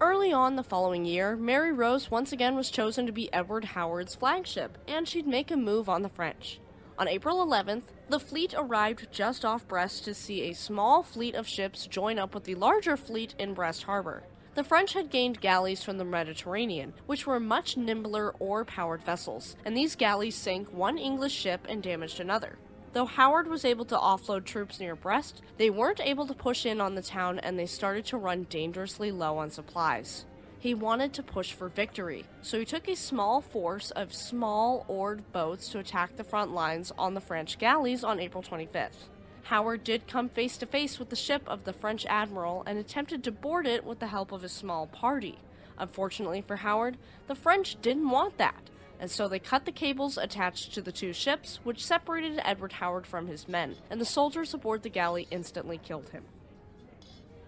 Early 0.00 0.32
on 0.32 0.54
the 0.54 0.62
following 0.62 1.04
year, 1.04 1.34
Mary 1.34 1.72
Rose 1.72 2.12
once 2.12 2.30
again 2.30 2.54
was 2.54 2.70
chosen 2.70 3.06
to 3.06 3.12
be 3.12 3.32
Edward 3.32 3.64
Howard's 3.64 4.14
flagship, 4.14 4.78
and 4.86 5.08
she'd 5.08 5.26
make 5.26 5.50
a 5.50 5.56
move 5.56 5.88
on 5.88 6.02
the 6.02 6.10
French. 6.10 6.60
On 6.96 7.08
April 7.08 7.44
11th, 7.44 7.86
the 8.08 8.20
fleet 8.20 8.54
arrived 8.56 9.08
just 9.10 9.44
off 9.44 9.66
Brest 9.66 10.04
to 10.04 10.14
see 10.14 10.42
a 10.42 10.54
small 10.54 11.02
fleet 11.02 11.34
of 11.34 11.48
ships 11.48 11.88
join 11.88 12.20
up 12.20 12.36
with 12.36 12.44
the 12.44 12.54
larger 12.54 12.96
fleet 12.96 13.34
in 13.36 13.52
Brest 13.52 13.82
Harbor. 13.82 14.22
The 14.56 14.64
French 14.64 14.94
had 14.94 15.10
gained 15.10 15.42
galleys 15.42 15.82
from 15.82 15.98
the 15.98 16.04
Mediterranean, 16.06 16.94
which 17.04 17.26
were 17.26 17.38
much 17.38 17.76
nimbler 17.76 18.34
oar 18.38 18.64
powered 18.64 19.02
vessels, 19.02 19.54
and 19.66 19.76
these 19.76 19.94
galleys 19.94 20.34
sank 20.34 20.72
one 20.72 20.96
English 20.96 21.34
ship 21.34 21.66
and 21.68 21.82
damaged 21.82 22.20
another. 22.20 22.56
Though 22.94 23.04
Howard 23.04 23.48
was 23.48 23.66
able 23.66 23.84
to 23.84 23.98
offload 23.98 24.46
troops 24.46 24.80
near 24.80 24.96
Brest, 24.96 25.42
they 25.58 25.68
weren't 25.68 26.00
able 26.00 26.26
to 26.26 26.32
push 26.32 26.64
in 26.64 26.80
on 26.80 26.94
the 26.94 27.02
town 27.02 27.38
and 27.38 27.58
they 27.58 27.66
started 27.66 28.06
to 28.06 28.16
run 28.16 28.46
dangerously 28.48 29.12
low 29.12 29.36
on 29.36 29.50
supplies. 29.50 30.24
He 30.58 30.72
wanted 30.72 31.12
to 31.12 31.22
push 31.22 31.52
for 31.52 31.68
victory, 31.68 32.24
so 32.40 32.58
he 32.58 32.64
took 32.64 32.88
a 32.88 32.96
small 32.96 33.42
force 33.42 33.90
of 33.90 34.14
small 34.14 34.86
oared 34.88 35.30
boats 35.32 35.68
to 35.68 35.80
attack 35.80 36.16
the 36.16 36.24
front 36.24 36.54
lines 36.54 36.90
on 36.96 37.12
the 37.12 37.20
French 37.20 37.58
galleys 37.58 38.02
on 38.02 38.18
April 38.18 38.42
25th. 38.42 39.10
Howard 39.46 39.84
did 39.84 40.08
come 40.08 40.28
face 40.28 40.56
to 40.56 40.66
face 40.66 40.98
with 40.98 41.08
the 41.08 41.14
ship 41.14 41.42
of 41.46 41.62
the 41.62 41.72
French 41.72 42.04
admiral 42.06 42.64
and 42.66 42.78
attempted 42.78 43.22
to 43.22 43.30
board 43.30 43.64
it 43.64 43.84
with 43.84 44.00
the 44.00 44.08
help 44.08 44.32
of 44.32 44.42
a 44.42 44.48
small 44.48 44.88
party. 44.88 45.38
Unfortunately 45.78 46.40
for 46.40 46.56
Howard, 46.56 46.96
the 47.28 47.36
French 47.36 47.80
didn't 47.80 48.10
want 48.10 48.38
that, 48.38 48.70
and 48.98 49.08
so 49.08 49.28
they 49.28 49.38
cut 49.38 49.64
the 49.64 49.70
cables 49.70 50.18
attached 50.18 50.74
to 50.74 50.82
the 50.82 50.90
two 50.90 51.12
ships, 51.12 51.60
which 51.62 51.84
separated 51.84 52.40
Edward 52.42 52.72
Howard 52.72 53.06
from 53.06 53.28
his 53.28 53.46
men, 53.46 53.76
and 53.88 54.00
the 54.00 54.04
soldiers 54.04 54.52
aboard 54.52 54.82
the 54.82 54.88
galley 54.88 55.28
instantly 55.30 55.78
killed 55.78 56.08
him. 56.08 56.24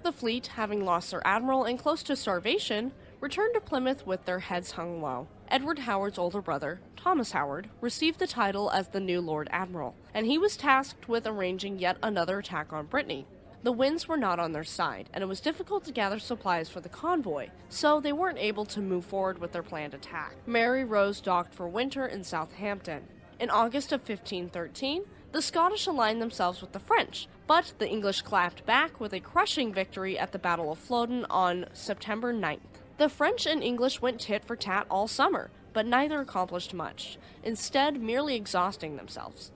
The 0.04 0.12
fleet, 0.12 0.46
having 0.46 0.84
lost 0.84 1.10
their 1.10 1.26
admiral 1.26 1.64
and 1.64 1.80
close 1.80 2.04
to 2.04 2.14
starvation, 2.14 2.92
returned 3.20 3.54
to 3.54 3.60
Plymouth 3.60 4.06
with 4.06 4.24
their 4.24 4.38
heads 4.38 4.70
hung 4.70 5.02
low. 5.02 5.26
Edward 5.50 5.78
Howard's 5.78 6.18
older 6.18 6.42
brother, 6.42 6.78
Thomas 6.94 7.32
Howard, 7.32 7.70
received 7.80 8.18
the 8.18 8.26
title 8.26 8.70
as 8.70 8.88
the 8.88 9.00
new 9.00 9.18
Lord 9.18 9.48
Admiral, 9.50 9.94
and 10.12 10.26
he 10.26 10.36
was 10.36 10.58
tasked 10.58 11.08
with 11.08 11.26
arranging 11.26 11.78
yet 11.78 11.96
another 12.02 12.38
attack 12.38 12.70
on 12.70 12.84
Brittany. 12.84 13.26
The 13.62 13.72
winds 13.72 14.06
were 14.06 14.18
not 14.18 14.38
on 14.38 14.52
their 14.52 14.62
side, 14.62 15.08
and 15.12 15.22
it 15.22 15.26
was 15.26 15.40
difficult 15.40 15.84
to 15.84 15.92
gather 15.92 16.18
supplies 16.18 16.68
for 16.68 16.80
the 16.80 16.90
convoy, 16.90 17.48
so 17.70 17.98
they 17.98 18.12
weren't 18.12 18.38
able 18.38 18.66
to 18.66 18.80
move 18.82 19.06
forward 19.06 19.38
with 19.38 19.52
their 19.52 19.62
planned 19.62 19.94
attack. 19.94 20.34
Mary 20.46 20.84
Rose 20.84 21.20
docked 21.20 21.54
for 21.54 21.66
winter 21.66 22.06
in 22.06 22.24
Southampton. 22.24 23.04
In 23.40 23.48
August 23.48 23.90
of 23.90 24.00
1513, 24.00 25.04
the 25.32 25.40
Scottish 25.40 25.86
aligned 25.86 26.20
themselves 26.20 26.60
with 26.60 26.72
the 26.72 26.78
French, 26.78 27.26
but 27.46 27.72
the 27.78 27.88
English 27.88 28.20
clapped 28.20 28.66
back 28.66 29.00
with 29.00 29.14
a 29.14 29.20
crushing 29.20 29.72
victory 29.72 30.18
at 30.18 30.32
the 30.32 30.38
Battle 30.38 30.70
of 30.70 30.78
Flodden 30.78 31.24
on 31.30 31.66
September 31.72 32.34
9th. 32.34 32.82
The 32.98 33.08
French 33.08 33.46
and 33.46 33.62
English 33.62 34.02
went 34.02 34.20
tit 34.20 34.44
for 34.44 34.56
tat 34.56 34.88
all 34.90 35.06
summer, 35.06 35.52
but 35.72 35.86
neither 35.86 36.20
accomplished 36.20 36.74
much, 36.74 37.16
instead, 37.44 38.02
merely 38.02 38.34
exhausting 38.34 38.96
themselves. 38.96 39.52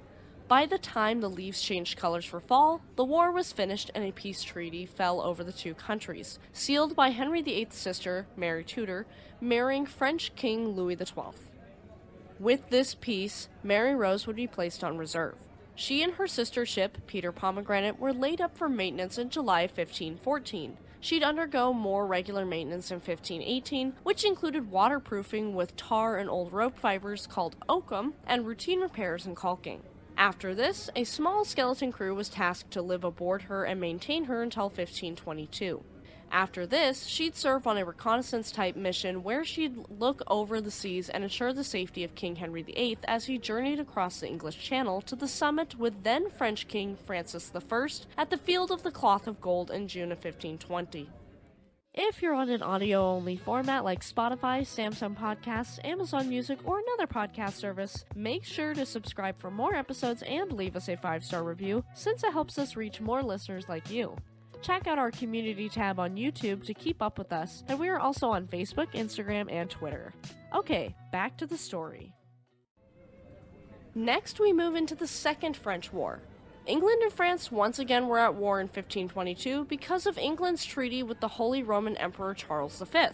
By 0.46 0.64
the 0.64 0.78
time 0.78 1.20
the 1.20 1.28
leaves 1.28 1.60
changed 1.60 1.98
colors 1.98 2.24
for 2.24 2.38
fall, 2.38 2.82
the 2.94 3.04
war 3.04 3.32
was 3.32 3.50
finished 3.50 3.90
and 3.96 4.04
a 4.04 4.12
peace 4.12 4.44
treaty 4.44 4.86
fell 4.86 5.20
over 5.20 5.42
the 5.42 5.52
two 5.52 5.74
countries, 5.74 6.38
sealed 6.52 6.94
by 6.94 7.10
Henry 7.10 7.42
VIII's 7.42 7.74
sister, 7.74 8.28
Mary 8.36 8.62
Tudor, 8.62 9.06
marrying 9.40 9.86
French 9.86 10.32
King 10.36 10.76
Louis 10.76 10.96
XII. 10.96 11.34
With 12.38 12.70
this 12.70 12.94
peace, 12.94 13.48
Mary 13.64 13.96
Rose 13.96 14.24
would 14.28 14.36
be 14.36 14.46
placed 14.46 14.84
on 14.84 14.98
reserve. 14.98 15.34
She 15.74 16.04
and 16.04 16.12
her 16.14 16.28
sister 16.28 16.64
ship, 16.64 16.98
Peter 17.08 17.32
Pomegranate, 17.32 17.98
were 17.98 18.12
laid 18.12 18.40
up 18.40 18.56
for 18.56 18.68
maintenance 18.68 19.18
in 19.18 19.30
July 19.30 19.62
1514 19.62 20.76
she'd 21.02 21.22
undergo 21.22 21.74
more 21.74 22.06
regular 22.06 22.46
maintenance 22.46 22.90
in 22.90 22.96
1518, 22.96 23.92
which 24.04 24.24
included 24.24 24.70
waterproofing 24.70 25.54
with 25.54 25.76
tar 25.76 26.16
and 26.16 26.30
old 26.30 26.50
rope 26.52 26.78
fibers 26.78 27.26
called 27.26 27.56
oakum 27.68 28.14
and 28.26 28.46
routine 28.46 28.80
repairs 28.80 29.26
and 29.26 29.36
caulking. 29.36 29.82
After 30.16 30.54
this, 30.54 30.88
a 30.94 31.04
small 31.04 31.44
skeleton 31.44 31.90
crew 31.92 32.14
was 32.14 32.28
tasked 32.28 32.70
to 32.70 32.80
live 32.80 33.02
aboard 33.04 33.42
her 33.42 33.64
and 33.64 33.80
maintain 33.80 34.24
her 34.24 34.42
until 34.42 34.66
1522. 34.66 35.82
After 36.32 36.66
this, 36.66 37.04
she'd 37.04 37.36
serve 37.36 37.66
on 37.66 37.76
a 37.76 37.84
reconnaissance 37.84 38.50
type 38.50 38.74
mission 38.74 39.22
where 39.22 39.44
she'd 39.44 39.76
look 39.90 40.22
over 40.26 40.62
the 40.62 40.70
seas 40.70 41.10
and 41.10 41.22
ensure 41.22 41.52
the 41.52 41.62
safety 41.62 42.04
of 42.04 42.14
King 42.14 42.36
Henry 42.36 42.62
VIII 42.62 42.96
as 43.04 43.26
he 43.26 43.36
journeyed 43.36 43.78
across 43.78 44.20
the 44.20 44.28
English 44.28 44.58
Channel 44.58 45.02
to 45.02 45.14
the 45.14 45.28
summit 45.28 45.78
with 45.78 46.04
then 46.04 46.30
French 46.30 46.68
King 46.68 46.96
Francis 46.96 47.52
I 47.54 47.86
at 48.16 48.30
the 48.30 48.38
Field 48.38 48.70
of 48.70 48.82
the 48.82 48.90
Cloth 48.90 49.26
of 49.26 49.42
Gold 49.42 49.70
in 49.70 49.88
June 49.88 50.10
of 50.10 50.24
1520. 50.24 51.10
If 51.92 52.22
you're 52.22 52.32
on 52.32 52.48
an 52.48 52.62
audio 52.62 53.04
only 53.04 53.36
format 53.36 53.84
like 53.84 54.00
Spotify, 54.00 54.62
Samsung 54.62 55.14
Podcasts, 55.14 55.84
Amazon 55.84 56.30
Music, 56.30 56.58
or 56.64 56.80
another 56.80 57.06
podcast 57.06 57.52
service, 57.52 58.06
make 58.16 58.44
sure 58.44 58.72
to 58.72 58.86
subscribe 58.86 59.38
for 59.38 59.50
more 59.50 59.74
episodes 59.74 60.22
and 60.22 60.50
leave 60.50 60.76
us 60.76 60.88
a 60.88 60.96
five 60.96 61.22
star 61.22 61.44
review 61.44 61.84
since 61.92 62.24
it 62.24 62.32
helps 62.32 62.58
us 62.58 62.74
reach 62.74 63.02
more 63.02 63.22
listeners 63.22 63.68
like 63.68 63.90
you. 63.90 64.16
Check 64.62 64.86
out 64.86 64.98
our 64.98 65.10
community 65.10 65.68
tab 65.68 65.98
on 65.98 66.14
YouTube 66.14 66.64
to 66.66 66.74
keep 66.74 67.02
up 67.02 67.18
with 67.18 67.32
us, 67.32 67.64
and 67.66 67.80
we 67.80 67.88
are 67.88 67.98
also 67.98 68.28
on 68.28 68.46
Facebook, 68.46 68.92
Instagram, 68.94 69.50
and 69.50 69.68
Twitter. 69.68 70.14
Okay, 70.54 70.94
back 71.10 71.36
to 71.38 71.46
the 71.46 71.58
story. 71.58 72.14
Next, 73.96 74.38
we 74.38 74.52
move 74.52 74.76
into 74.76 74.94
the 74.94 75.08
Second 75.08 75.56
French 75.56 75.92
War. 75.92 76.20
England 76.64 77.02
and 77.02 77.12
France 77.12 77.50
once 77.50 77.80
again 77.80 78.06
were 78.06 78.20
at 78.20 78.36
war 78.36 78.60
in 78.60 78.66
1522 78.66 79.64
because 79.64 80.06
of 80.06 80.16
England's 80.16 80.64
treaty 80.64 81.02
with 81.02 81.18
the 81.18 81.26
Holy 81.26 81.64
Roman 81.64 81.96
Emperor 81.96 82.32
Charles 82.32 82.80
V. 82.80 83.06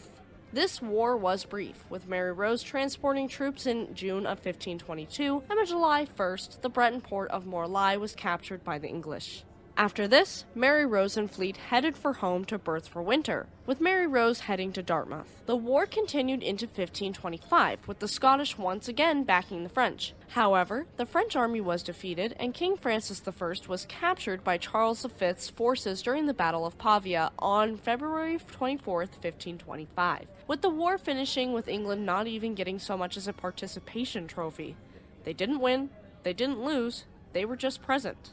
This 0.52 0.83
war 0.83 1.17
was 1.17 1.47
brief, 1.47 1.83
with 1.88 2.09
Mary 2.09 2.33
Rose 2.33 2.62
transporting 2.62 3.26
troops 3.26 3.67
in 3.67 3.95
June 3.95 4.26
of 4.26 4.38
1522, 4.45 5.43
and 5.49 5.59
on 5.59 5.67
July 5.67 6.07
1st, 6.19 6.61
the 6.61 6.69
Breton 6.69 7.00
port 7.00 7.31
of 7.31 7.47
Morlaix 7.47 7.99
was 7.99 8.14
captured 8.14 8.62
by 8.64 8.78
the 8.78 8.88
English. 8.88 9.45
After 9.78 10.08
this, 10.08 10.44
Mary 10.56 10.85
Rose 10.85 11.16
and 11.16 11.30
fleet 11.30 11.56
headed 11.56 11.97
for 11.97 12.14
home 12.14 12.44
to 12.47 12.58
berth 12.58 12.88
for 12.88 13.00
winter, 13.00 13.47
with 13.64 13.80
Mary 13.80 14.08
Rose 14.08 14.40
heading 14.40 14.73
to 14.73 14.82
Dartmouth. 14.82 15.40
The 15.47 15.54
war 15.54 15.87
continued 15.87 16.42
into 16.42 16.66
1525, 16.66 17.87
with 17.87 18.00
the 18.00 18.08
Scottish 18.08 18.58
once 18.58 18.88
again 18.88 19.23
backing 19.23 19.62
the 19.62 19.68
French. 19.68 20.14
However, 20.30 20.87
the 20.97 21.06
French 21.06 21.37
army 21.37 21.61
was 21.61 21.85
defeated, 21.85 22.35
and 22.40 22.52
King 22.52 22.76
Francis 22.76 23.23
I 23.25 23.54
was 23.68 23.87
captured 23.88 24.42
by 24.42 24.58
Charles 24.58 25.06
V's 25.16 25.49
forces 25.49 26.02
during 26.02 26.26
the 26.26 26.35
Battle 26.35 26.66
of 26.66 26.76
Pavia 26.76 27.30
on 27.38 27.76
February 27.76 28.40
24, 28.50 28.97
1525, 28.97 30.26
with 30.49 30.61
the 30.61 30.70
war 30.70 30.99
finishing 30.99 31.52
with 31.52 31.68
England 31.68 32.04
not 32.04 32.26
even 32.26 32.56
getting 32.56 32.80
so 32.80 32.97
much 32.97 33.16
as 33.16 33.28
a 33.28 33.32
participation 33.32 34.26
trophy. 34.26 34.75
They 35.23 35.32
didn't 35.32 35.61
win, 35.61 35.90
they 36.25 36.32
didn't 36.32 36.64
lose, 36.64 37.04
they 37.32 37.44
were 37.44 37.54
just 37.54 37.80
present. 37.80 38.32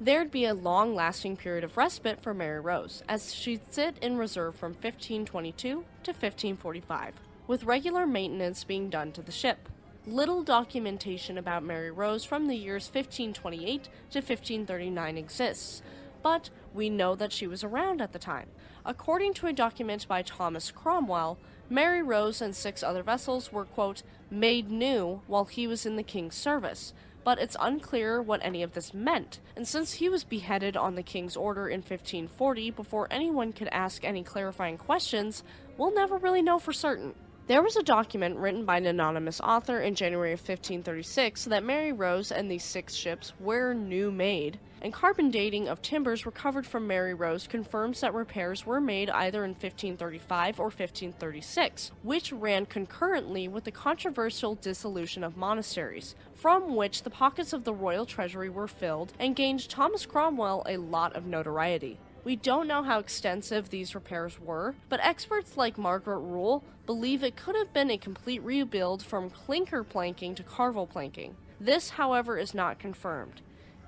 There'd 0.00 0.32
be 0.32 0.44
a 0.44 0.54
long 0.54 0.96
lasting 0.96 1.36
period 1.36 1.62
of 1.62 1.76
respite 1.76 2.20
for 2.20 2.34
Mary 2.34 2.58
Rose, 2.58 3.04
as 3.08 3.32
she'd 3.32 3.72
sit 3.72 3.96
in 4.02 4.18
reserve 4.18 4.56
from 4.56 4.72
1522 4.72 5.68
to 5.68 6.10
1545, 6.10 7.14
with 7.46 7.62
regular 7.62 8.04
maintenance 8.04 8.64
being 8.64 8.90
done 8.90 9.12
to 9.12 9.22
the 9.22 9.30
ship. 9.30 9.68
Little 10.04 10.42
documentation 10.42 11.38
about 11.38 11.62
Mary 11.62 11.92
Rose 11.92 12.24
from 12.24 12.48
the 12.48 12.56
years 12.56 12.86
1528 12.92 13.84
to 13.84 14.18
1539 14.18 15.16
exists, 15.16 15.80
but 16.24 16.50
we 16.74 16.90
know 16.90 17.14
that 17.14 17.32
she 17.32 17.46
was 17.46 17.62
around 17.62 18.02
at 18.02 18.12
the 18.12 18.18
time. 18.18 18.48
According 18.84 19.34
to 19.34 19.46
a 19.46 19.52
document 19.52 20.08
by 20.08 20.22
Thomas 20.22 20.72
Cromwell, 20.72 21.38
Mary 21.70 22.02
Rose 22.02 22.42
and 22.42 22.54
six 22.54 22.82
other 22.82 23.04
vessels 23.04 23.52
were, 23.52 23.64
quote, 23.64 24.02
made 24.28 24.70
new 24.70 25.22
while 25.28 25.44
he 25.44 25.68
was 25.68 25.86
in 25.86 25.94
the 25.94 26.02
king's 26.02 26.34
service, 26.34 26.92
but 27.24 27.38
it's 27.38 27.56
unclear 27.58 28.22
what 28.22 28.44
any 28.44 28.62
of 28.62 28.72
this 28.72 28.94
meant. 28.94 29.40
And 29.56 29.66
since 29.66 29.94
he 29.94 30.08
was 30.08 30.24
beheaded 30.24 30.76
on 30.76 30.94
the 30.94 31.02
king's 31.02 31.36
order 31.36 31.68
in 31.68 31.80
1540 31.80 32.70
before 32.70 33.08
anyone 33.10 33.52
could 33.52 33.68
ask 33.72 34.04
any 34.04 34.22
clarifying 34.22 34.78
questions, 34.78 35.42
we'll 35.78 35.94
never 35.94 36.18
really 36.18 36.42
know 36.42 36.58
for 36.58 36.72
certain. 36.72 37.14
There 37.46 37.62
was 37.62 37.76
a 37.76 37.82
document 37.82 38.38
written 38.38 38.64
by 38.64 38.78
an 38.78 38.86
anonymous 38.86 39.38
author 39.38 39.80
in 39.80 39.94
January 39.94 40.32
of 40.32 40.40
1536 40.40 41.44
that 41.44 41.62
Mary 41.62 41.92
Rose 41.92 42.32
and 42.32 42.50
these 42.50 42.64
six 42.64 42.94
ships 42.94 43.34
were 43.38 43.74
new 43.74 44.10
made, 44.10 44.58
and 44.80 44.94
carbon 44.94 45.30
dating 45.30 45.68
of 45.68 45.82
timbers 45.82 46.24
recovered 46.24 46.66
from 46.66 46.86
Mary 46.86 47.12
Rose 47.12 47.46
confirms 47.46 48.00
that 48.00 48.14
repairs 48.14 48.64
were 48.64 48.80
made 48.80 49.10
either 49.10 49.44
in 49.44 49.50
1535 49.50 50.58
or 50.58 50.64
1536, 50.64 51.92
which 52.02 52.32
ran 52.32 52.64
concurrently 52.64 53.46
with 53.46 53.64
the 53.64 53.70
controversial 53.70 54.54
dissolution 54.54 55.22
of 55.22 55.36
monasteries, 55.36 56.14
from 56.44 56.76
which 56.76 57.04
the 57.04 57.08
pockets 57.08 57.54
of 57.54 57.64
the 57.64 57.72
royal 57.72 58.04
treasury 58.04 58.50
were 58.50 58.68
filled 58.68 59.14
and 59.18 59.34
gained 59.34 59.66
Thomas 59.66 60.04
Cromwell 60.04 60.62
a 60.68 60.76
lot 60.76 61.16
of 61.16 61.24
notoriety. 61.24 61.98
We 62.22 62.36
don't 62.36 62.68
know 62.68 62.82
how 62.82 62.98
extensive 62.98 63.70
these 63.70 63.94
repairs 63.94 64.38
were, 64.38 64.74
but 64.90 65.00
experts 65.02 65.56
like 65.56 65.78
Margaret 65.78 66.18
Rule 66.18 66.62
believe 66.84 67.24
it 67.24 67.34
could 67.34 67.56
have 67.56 67.72
been 67.72 67.90
a 67.90 67.96
complete 67.96 68.42
rebuild 68.42 69.02
from 69.02 69.30
clinker 69.30 69.82
planking 69.82 70.34
to 70.34 70.42
carvel 70.42 70.86
planking. 70.86 71.34
This, 71.58 71.88
however, 71.88 72.36
is 72.36 72.52
not 72.52 72.78
confirmed. 72.78 73.40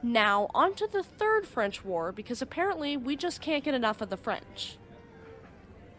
Now, 0.02 0.48
on 0.54 0.72
to 0.76 0.86
the 0.90 1.02
Third 1.02 1.46
French 1.46 1.84
War, 1.84 2.10
because 2.10 2.40
apparently 2.40 2.96
we 2.96 3.16
just 3.16 3.42
can't 3.42 3.64
get 3.64 3.74
enough 3.74 4.00
of 4.00 4.08
the 4.08 4.16
French. 4.16 4.78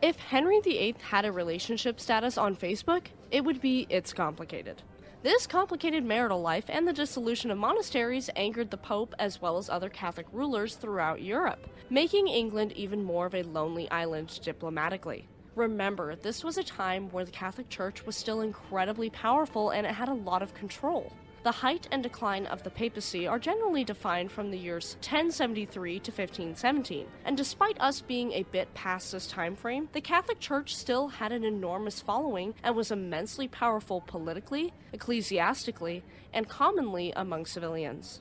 If 0.01 0.17
Henry 0.17 0.59
VIII 0.61 0.95
had 1.11 1.23
a 1.23 1.31
relationship 1.31 1.99
status 1.99 2.35
on 2.35 2.55
Facebook, 2.55 3.09
it 3.29 3.45
would 3.45 3.61
be 3.61 3.85
It's 3.91 4.11
Complicated. 4.11 4.81
This 5.27 5.45
complicated 5.45 6.05
marital 6.05 6.39
life 6.39 6.63
and 6.69 6.87
the 6.87 6.93
dissolution 6.93 7.51
of 7.51 7.57
monasteries 7.57 8.29
angered 8.37 8.71
the 8.71 8.77
Pope 8.77 9.13
as 9.19 9.41
well 9.41 9.57
as 9.57 9.69
other 9.69 9.89
Catholic 9.89 10.25
rulers 10.31 10.75
throughout 10.75 11.21
Europe, 11.21 11.67
making 11.89 12.29
England 12.29 12.71
even 12.77 13.03
more 13.03 13.25
of 13.25 13.35
a 13.35 13.43
lonely 13.43 13.91
island 13.91 14.39
diplomatically. 14.41 15.27
Remember, 15.53 16.15
this 16.15 16.45
was 16.45 16.57
a 16.57 16.63
time 16.63 17.09
where 17.11 17.25
the 17.25 17.31
Catholic 17.31 17.67
Church 17.67 18.05
was 18.05 18.15
still 18.15 18.39
incredibly 18.39 19.09
powerful 19.09 19.71
and 19.71 19.85
it 19.85 19.93
had 19.93 20.07
a 20.07 20.13
lot 20.13 20.41
of 20.41 20.53
control. 20.53 21.11
The 21.47 21.63
height 21.63 21.87
and 21.93 22.03
decline 22.03 22.45
of 22.45 22.63
the 22.63 22.69
papacy 22.69 23.25
are 23.25 23.39
generally 23.39 23.85
defined 23.85 24.33
from 24.33 24.51
the 24.51 24.57
years 24.57 24.95
1073 24.95 25.93
to 25.99 26.11
1517, 26.11 27.07
and 27.23 27.37
despite 27.37 27.79
us 27.79 28.01
being 28.01 28.33
a 28.33 28.43
bit 28.43 28.73
past 28.73 29.13
this 29.13 29.27
time 29.27 29.55
frame, 29.55 29.87
the 29.93 30.01
Catholic 30.01 30.41
Church 30.41 30.75
still 30.75 31.07
had 31.07 31.31
an 31.31 31.45
enormous 31.45 32.01
following 32.01 32.53
and 32.63 32.75
was 32.75 32.91
immensely 32.91 33.47
powerful 33.47 34.01
politically, 34.01 34.73
ecclesiastically, 34.91 36.03
and 36.33 36.49
commonly 36.49 37.13
among 37.15 37.45
civilians. 37.45 38.19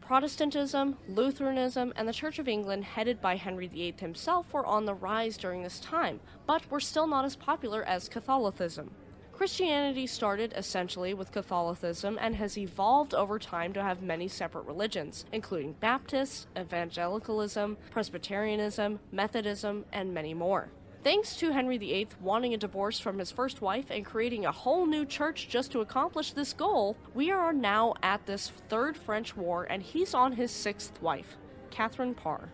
Protestantism, 0.00 0.96
Lutheranism, 1.08 1.92
and 1.94 2.08
the 2.08 2.14
Church 2.14 2.38
of 2.38 2.48
England, 2.48 2.84
headed 2.84 3.20
by 3.20 3.36
Henry 3.36 3.66
VIII 3.66 3.96
himself, 3.98 4.54
were 4.54 4.64
on 4.64 4.86
the 4.86 4.94
rise 4.94 5.36
during 5.36 5.62
this 5.62 5.78
time, 5.78 6.20
but 6.46 6.70
were 6.70 6.80
still 6.80 7.06
not 7.06 7.26
as 7.26 7.36
popular 7.36 7.84
as 7.84 8.08
Catholicism. 8.08 8.92
Christianity 9.38 10.08
started 10.08 10.52
essentially 10.56 11.14
with 11.14 11.30
Catholicism 11.30 12.18
and 12.20 12.34
has 12.34 12.58
evolved 12.58 13.14
over 13.14 13.38
time 13.38 13.72
to 13.72 13.80
have 13.80 14.02
many 14.02 14.26
separate 14.26 14.66
religions, 14.66 15.26
including 15.30 15.74
Baptists, 15.74 16.48
Evangelicalism, 16.58 17.76
Presbyterianism, 17.92 18.98
Methodism, 19.12 19.84
and 19.92 20.12
many 20.12 20.34
more. 20.34 20.70
Thanks 21.04 21.36
to 21.36 21.52
Henry 21.52 21.78
VIII 21.78 22.08
wanting 22.20 22.52
a 22.52 22.56
divorce 22.56 22.98
from 22.98 23.20
his 23.20 23.30
first 23.30 23.62
wife 23.62 23.86
and 23.90 24.04
creating 24.04 24.44
a 24.44 24.50
whole 24.50 24.86
new 24.86 25.06
church 25.06 25.48
just 25.48 25.70
to 25.70 25.82
accomplish 25.82 26.32
this 26.32 26.52
goal, 26.52 26.96
we 27.14 27.30
are 27.30 27.52
now 27.52 27.94
at 28.02 28.26
this 28.26 28.50
Third 28.68 28.96
French 28.96 29.36
War 29.36 29.68
and 29.70 29.84
he's 29.84 30.14
on 30.14 30.32
his 30.32 30.50
sixth 30.50 31.00
wife, 31.00 31.36
Catherine 31.70 32.16
Parr. 32.16 32.48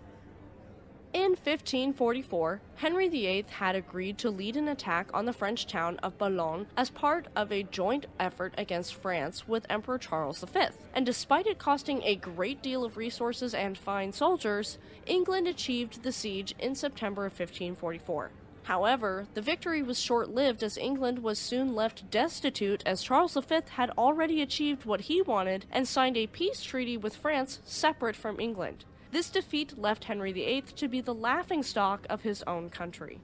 In 1.15 1.37
1544, 1.37 2.61
Henry 2.75 3.09
VIII 3.09 3.47
had 3.49 3.77
agreed 3.77 4.19
to 4.19 4.31
lead 4.31 4.57
an 4.57 4.67
attack 4.67 5.11
on 5.15 5.27
the 5.27 5.33
French 5.33 5.65
town 5.65 5.97
of 5.99 6.19
Boulogne 6.19 6.67
as 6.77 6.91
part 6.91 7.29
of 7.37 7.53
a 7.53 7.63
joint 7.63 8.07
effort 8.19 8.53
against 8.59 8.97
France 8.97 9.47
with 9.47 9.65
Emperor 9.71 9.97
Charles 9.97 10.41
V. 10.41 10.67
And 10.93 11.07
despite 11.07 11.47
it 11.47 11.57
costing 11.57 12.03
a 12.03 12.17
great 12.17 12.63
deal 12.63 12.85
of 12.85 12.97
resources 12.97 13.55
and 13.55 13.79
fine 13.79 14.13
soldiers, 14.13 14.77
England 15.07 15.47
achieved 15.47 16.03
the 16.03 16.11
siege 16.11 16.53
in 16.59 16.75
September 16.75 17.27
of 17.27 17.39
1544. 17.39 18.33
However, 18.65 19.29
the 19.35 19.41
victory 19.41 19.85
was 19.85 20.01
short 20.01 20.31
lived 20.31 20.65
as 20.65 20.77
England 20.77 21.21
was 21.21 21.39
soon 21.39 21.77
left 21.77 22.11
destitute 22.11 22.83
as 22.85 23.05
Charles 23.05 23.35
V 23.35 23.61
had 23.71 23.91
already 23.91 24.43
achieved 24.43 24.85
what 24.85 25.03
he 25.03 25.23
wanted 25.23 25.67
and 25.71 25.87
signed 25.87 26.17
a 26.17 26.27
peace 26.27 26.65
treaty 26.65 26.97
with 26.97 27.15
France 27.15 27.61
separate 27.65 28.17
from 28.17 28.41
England. 28.41 28.85
This 29.15 29.31
defeat 29.31 29.79
left 29.79 30.03
Henry 30.03 30.33
VIII 30.33 30.63
to 30.75 30.89
be 30.89 31.01
the 31.01 31.15
laughingstock 31.15 32.05
of 32.11 32.23
his 32.23 32.43
own 32.49 32.69
country. 32.69 33.21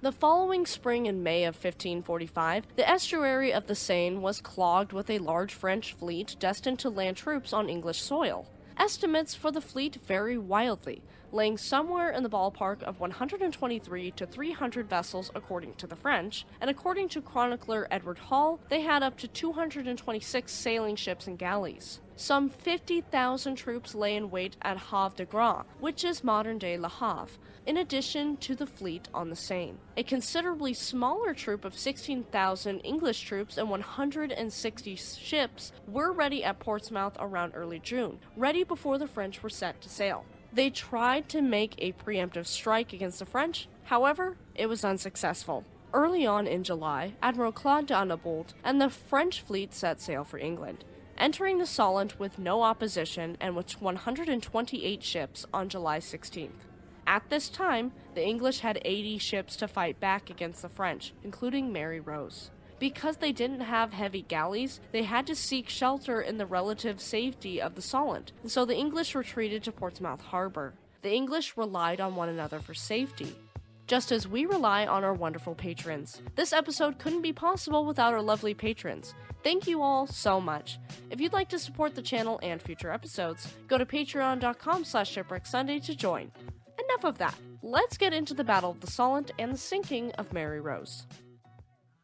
The 0.00 0.12
following 0.12 0.64
spring 0.64 1.04
in 1.04 1.22
May 1.22 1.44
of 1.44 1.56
1545, 1.56 2.68
the 2.74 2.88
estuary 2.88 3.52
of 3.52 3.66
the 3.66 3.74
Seine 3.74 4.16
was 4.16 4.40
clogged 4.40 4.94
with 4.94 5.10
a 5.10 5.18
large 5.18 5.52
French 5.52 5.92
fleet 5.92 6.36
destined 6.38 6.78
to 6.78 6.88
land 6.88 7.18
troops 7.18 7.52
on 7.52 7.68
English 7.68 8.00
soil. 8.00 8.48
Estimates 8.78 9.34
for 9.34 9.52
the 9.52 9.60
fleet 9.60 9.96
vary 10.06 10.38
wildly, 10.38 11.02
laying 11.32 11.58
somewhere 11.58 12.08
in 12.08 12.22
the 12.22 12.30
ballpark 12.30 12.82
of 12.82 12.98
123 12.98 14.10
to 14.12 14.24
300 14.24 14.88
vessels 14.88 15.30
according 15.34 15.74
to 15.74 15.86
the 15.86 15.96
French, 15.96 16.46
and 16.62 16.70
according 16.70 17.10
to 17.10 17.20
chronicler 17.20 17.86
Edward 17.90 18.16
Hall, 18.16 18.58
they 18.70 18.80
had 18.80 19.02
up 19.02 19.18
to 19.18 19.28
226 19.28 20.50
sailing 20.50 20.96
ships 20.96 21.26
and 21.26 21.38
galleys. 21.38 22.00
Some 22.20 22.50
50,000 22.50 23.54
troops 23.54 23.94
lay 23.94 24.16
in 24.16 24.28
wait 24.28 24.56
at 24.60 24.76
Havre 24.76 25.18
de 25.18 25.24
Grace, 25.24 25.62
which 25.78 26.02
is 26.02 26.24
modern 26.24 26.58
day 26.58 26.76
Le 26.76 26.88
Havre, 26.88 27.38
in 27.64 27.76
addition 27.76 28.36
to 28.38 28.56
the 28.56 28.66
fleet 28.66 29.06
on 29.14 29.30
the 29.30 29.36
Seine. 29.36 29.76
A 29.96 30.02
considerably 30.02 30.74
smaller 30.74 31.32
troop 31.32 31.64
of 31.64 31.78
16,000 31.78 32.80
English 32.80 33.20
troops 33.20 33.56
and 33.56 33.70
160 33.70 34.96
ships 34.96 35.70
were 35.86 36.10
ready 36.10 36.42
at 36.42 36.58
Portsmouth 36.58 37.16
around 37.20 37.52
early 37.54 37.78
June, 37.78 38.18
ready 38.36 38.64
before 38.64 38.98
the 38.98 39.06
French 39.06 39.40
were 39.40 39.48
set 39.48 39.80
to 39.82 39.88
sail. 39.88 40.24
They 40.52 40.70
tried 40.70 41.28
to 41.28 41.40
make 41.40 41.76
a 41.78 41.92
preemptive 41.92 42.46
strike 42.46 42.92
against 42.92 43.20
the 43.20 43.26
French, 43.26 43.68
however, 43.84 44.36
it 44.56 44.66
was 44.66 44.84
unsuccessful. 44.84 45.64
Early 45.92 46.26
on 46.26 46.48
in 46.48 46.64
July, 46.64 47.14
Admiral 47.22 47.52
Claude 47.52 47.86
d'Annebault 47.86 48.54
and 48.64 48.80
the 48.80 48.90
French 48.90 49.40
fleet 49.40 49.72
set 49.72 50.00
sail 50.00 50.24
for 50.24 50.38
England 50.38 50.84
entering 51.18 51.58
the 51.58 51.66
Solent 51.66 52.18
with 52.18 52.38
no 52.38 52.62
opposition 52.62 53.36
and 53.40 53.54
with 53.54 53.80
128 53.80 55.02
ships 55.02 55.46
on 55.52 55.68
July 55.68 55.98
16th. 55.98 56.64
At 57.06 57.28
this 57.30 57.48
time, 57.48 57.92
the 58.14 58.24
English 58.24 58.60
had 58.60 58.82
80 58.84 59.18
ships 59.18 59.56
to 59.56 59.68
fight 59.68 59.98
back 59.98 60.30
against 60.30 60.62
the 60.62 60.68
French, 60.68 61.14
including 61.24 61.72
Mary 61.72 62.00
Rose. 62.00 62.50
Because 62.78 63.16
they 63.16 63.32
didn't 63.32 63.60
have 63.60 63.92
heavy 63.92 64.22
galleys, 64.22 64.80
they 64.92 65.02
had 65.02 65.26
to 65.26 65.34
seek 65.34 65.68
shelter 65.68 66.20
in 66.20 66.38
the 66.38 66.46
relative 66.46 67.00
safety 67.00 67.60
of 67.60 67.74
the 67.74 67.82
Solent, 67.82 68.32
and 68.42 68.50
so 68.50 68.64
the 68.64 68.76
English 68.76 69.14
retreated 69.14 69.64
to 69.64 69.72
Portsmouth 69.72 70.20
Harbor. 70.20 70.74
The 71.02 71.12
English 71.12 71.56
relied 71.56 72.00
on 72.00 72.14
one 72.14 72.28
another 72.28 72.60
for 72.60 72.74
safety, 72.74 73.34
just 73.88 74.12
as 74.12 74.28
we 74.28 74.44
rely 74.44 74.86
on 74.86 75.02
our 75.02 75.14
wonderful 75.14 75.54
patrons. 75.54 76.22
This 76.36 76.52
episode 76.52 76.98
couldn't 76.98 77.22
be 77.22 77.32
possible 77.32 77.86
without 77.86 78.12
our 78.12 78.22
lovely 78.22 78.52
patrons. 78.52 79.14
Thank 79.42 79.66
you 79.66 79.82
all 79.82 80.06
so 80.06 80.40
much. 80.40 80.78
If 81.10 81.20
you'd 81.20 81.32
like 81.32 81.48
to 81.48 81.58
support 81.58 81.94
the 81.94 82.02
channel 82.02 82.38
and 82.42 82.60
future 82.60 82.92
episodes, 82.92 83.52
go 83.66 83.78
to 83.78 83.86
patreon.com 83.86 84.84
slash 84.84 85.16
shipwrecksunday 85.16 85.84
to 85.86 85.96
join. 85.96 86.30
Enough 86.78 87.04
of 87.04 87.18
that. 87.18 87.34
Let's 87.62 87.96
get 87.96 88.12
into 88.12 88.34
the 88.34 88.44
Battle 88.44 88.70
of 88.70 88.80
the 88.80 88.90
Solent 88.90 89.30
and 89.38 89.52
the 89.52 89.58
sinking 89.58 90.12
of 90.12 90.34
Mary 90.34 90.60
Rose. 90.60 91.06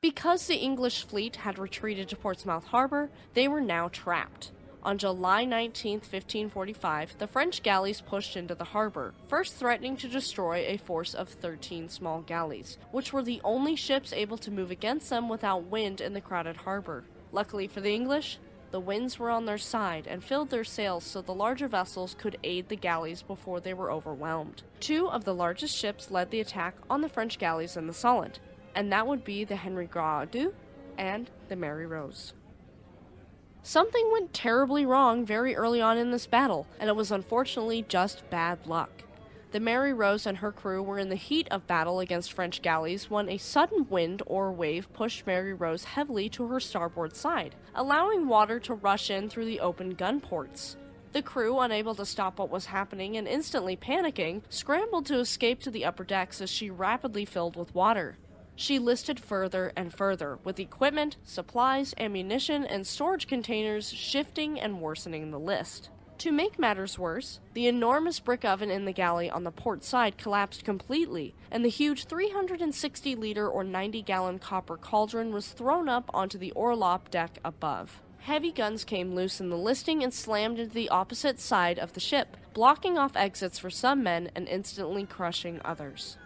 Because 0.01 0.47
the 0.47 0.57
English 0.57 1.07
fleet 1.07 1.37
had 1.37 1.59
retreated 1.59 2.09
to 2.09 2.16
Portsmouth 2.16 2.64
Harbor, 2.64 3.11
they 3.35 3.47
were 3.47 3.61
now 3.61 3.88
trapped. 3.88 4.53
On 4.85 4.99
July 4.99 5.47
19, 5.47 6.01
1545, 6.01 7.16
the 7.16 7.27
French 7.27 7.62
galleys 7.62 8.03
pushed 8.03 8.37
into 8.37 8.55
the 8.55 8.64
harbor, 8.64 9.14
first 9.29 9.55
threatening 9.55 9.97
to 9.97 10.09
destroy 10.09 10.57
a 10.66 10.77
force 10.77 11.14
of 11.14 11.31
13 11.31 11.88
small 11.88 12.20
galleys, 12.20 12.77
which 12.90 13.11
were 13.11 13.23
the 13.23 13.40
only 13.44 13.77
ships 13.77 14.12
able 14.12 14.37
to 14.37 14.51
move 14.51 14.70
against 14.70 15.09
them 15.09 15.31
without 15.31 15.70
wind 15.70 16.03
in 16.03 16.12
the 16.12 16.20
crowded 16.20 16.57
harbor. 16.57 17.05
Luckily 17.33 17.66
for 17.66 17.81
the 17.81 17.94
English, 17.94 18.38
the 18.73 18.81
winds 18.81 19.18
were 19.18 19.31
on 19.31 19.47
their 19.47 19.57
side 19.57 20.07
and 20.07 20.23
filled 20.23 20.51
their 20.51 20.64
sails 20.64 21.05
so 21.05 21.23
the 21.23 21.33
larger 21.33 21.66
vessels 21.66 22.14
could 22.18 22.37
aid 22.44 22.68
the 22.68 22.77
galleys 22.77 23.23
before 23.23 23.61
they 23.61 23.73
were 23.73 23.90
overwhelmed. 23.90 24.64
Two 24.81 25.09
of 25.09 25.25
the 25.25 25.35
largest 25.35 25.75
ships 25.75 26.11
led 26.11 26.31
the 26.31 26.40
attack 26.40 26.75
on 26.90 27.01
the 27.01 27.09
French 27.09 27.38
galleys 27.38 27.79
in 27.79 27.87
the 27.87 27.94
Solent, 27.94 28.38
and 28.75 28.92
that 28.92 29.07
would 29.07 29.25
be 29.25 29.44
the 29.44 29.57
Henry 29.57 29.87
Gras 29.87 30.27
Deux 30.27 30.53
and 30.99 31.31
the 31.49 31.57
Mary 31.57 31.87
Rose. 31.87 32.35
Something 33.66 34.11
went 34.12 34.35
terribly 34.35 34.85
wrong 34.85 35.24
very 35.24 35.57
early 35.57 35.81
on 35.81 35.96
in 35.96 36.11
this 36.11 36.27
battle, 36.27 36.66
and 36.79 36.90
it 36.90 36.96
was 36.96 37.11
unfortunately 37.11 37.87
just 37.88 38.29
bad 38.29 38.66
luck. 38.66 38.90
The 39.53 39.59
Mary 39.61 39.94
Rose 39.94 40.27
and 40.27 40.37
her 40.37 40.53
crew 40.53 40.83
were 40.83 40.98
in 40.98 41.09
the 41.09 41.14
heat 41.14 41.48
of 41.50 41.66
battle 41.66 42.00
against 42.00 42.35
French 42.35 42.61
galleys 42.61 43.09
when 43.09 43.31
a 43.31 43.38
sudden 43.38 43.87
wind 43.88 44.22
or 44.27 44.53
wave 44.53 44.92
pushed 44.92 45.27
Mary 45.27 45.55
Rose 45.55 45.85
heavily 45.85 46.29
to 46.29 46.46
her 46.48 46.61
starboard 46.61 47.16
side, 47.16 47.55
allowing 47.74 48.29
water 48.29 48.61
to 48.61 48.74
rush 48.74 49.09
in 49.09 49.31
through 49.31 49.46
the 49.46 49.61
open 49.61 49.94
gun 49.94 50.20
ports. 50.20 50.77
The 51.12 51.22
crew, 51.22 51.59
unable 51.59 51.94
to 51.94 52.05
stop 52.05 52.38
what 52.38 52.50
was 52.50 52.66
happening 52.66 53.16
and 53.16 53.27
instantly 53.27 53.79
panicking, 53.79 54.42
scrambled 54.50 55.07
to 55.07 55.20
escape 55.20 55.61
to 55.61 55.70
the 55.70 55.87
upper 55.87 56.05
decks 56.05 56.42
as 56.42 56.50
she 56.50 56.68
rapidly 56.68 57.24
filled 57.24 57.57
with 57.57 57.74
water. 57.74 58.18
She 58.57 58.79
listed 58.79 59.19
further 59.19 59.73
and 59.77 59.93
further, 59.93 60.38
with 60.45 60.61
equipment, 60.61 61.17
supplies, 61.25 61.95
ammunition, 61.99 62.64
and 62.64 62.87
storage 62.87 63.27
containers 63.27 63.93
shifting 63.93 64.61
and 64.61 64.81
worsening 64.81 65.31
the 65.31 65.40
list. 65.40 65.90
To 66.19 66.31
make 66.31 66.59
matters 66.59 66.99
worse, 66.99 67.40
the 67.55 67.67
enormous 67.67 68.21
brick 68.21 68.45
oven 68.45 68.71
in 68.71 68.85
the 68.85 68.93
galley 68.93 69.29
on 69.29 69.43
the 69.43 69.51
port 69.51 69.83
side 69.83 70.17
collapsed 70.17 70.64
completely, 70.64 71.35
and 71.51 71.64
the 71.64 71.69
huge 71.69 72.05
360 72.05 73.17
liter 73.17 73.49
or 73.49 73.64
90 73.64 74.01
gallon 74.03 74.38
copper 74.38 74.77
cauldron 74.77 75.33
was 75.33 75.49
thrown 75.49 75.88
up 75.88 76.09
onto 76.14 76.38
the 76.38 76.53
orlop 76.53 77.11
deck 77.11 77.38
above. 77.45 78.01
Heavy 78.21 78.53
guns 78.53 78.85
came 78.85 79.14
loose 79.14 79.40
in 79.40 79.51
the 79.51 79.59
listing 79.59 80.03
and 80.03 80.14
slammed 80.14 80.59
into 80.59 80.73
the 80.73 80.88
opposite 80.88 81.40
side 81.40 81.79
of 81.79 81.93
the 81.93 82.01
ship, 82.01 82.37
blocking 82.55 82.97
off 82.97 83.17
exits 83.17 83.59
for 83.59 83.69
some 83.69 84.03
men 84.03 84.31
and 84.35 84.49
instantly 84.49 85.05
crushing 85.05 85.61
others. 85.64 86.17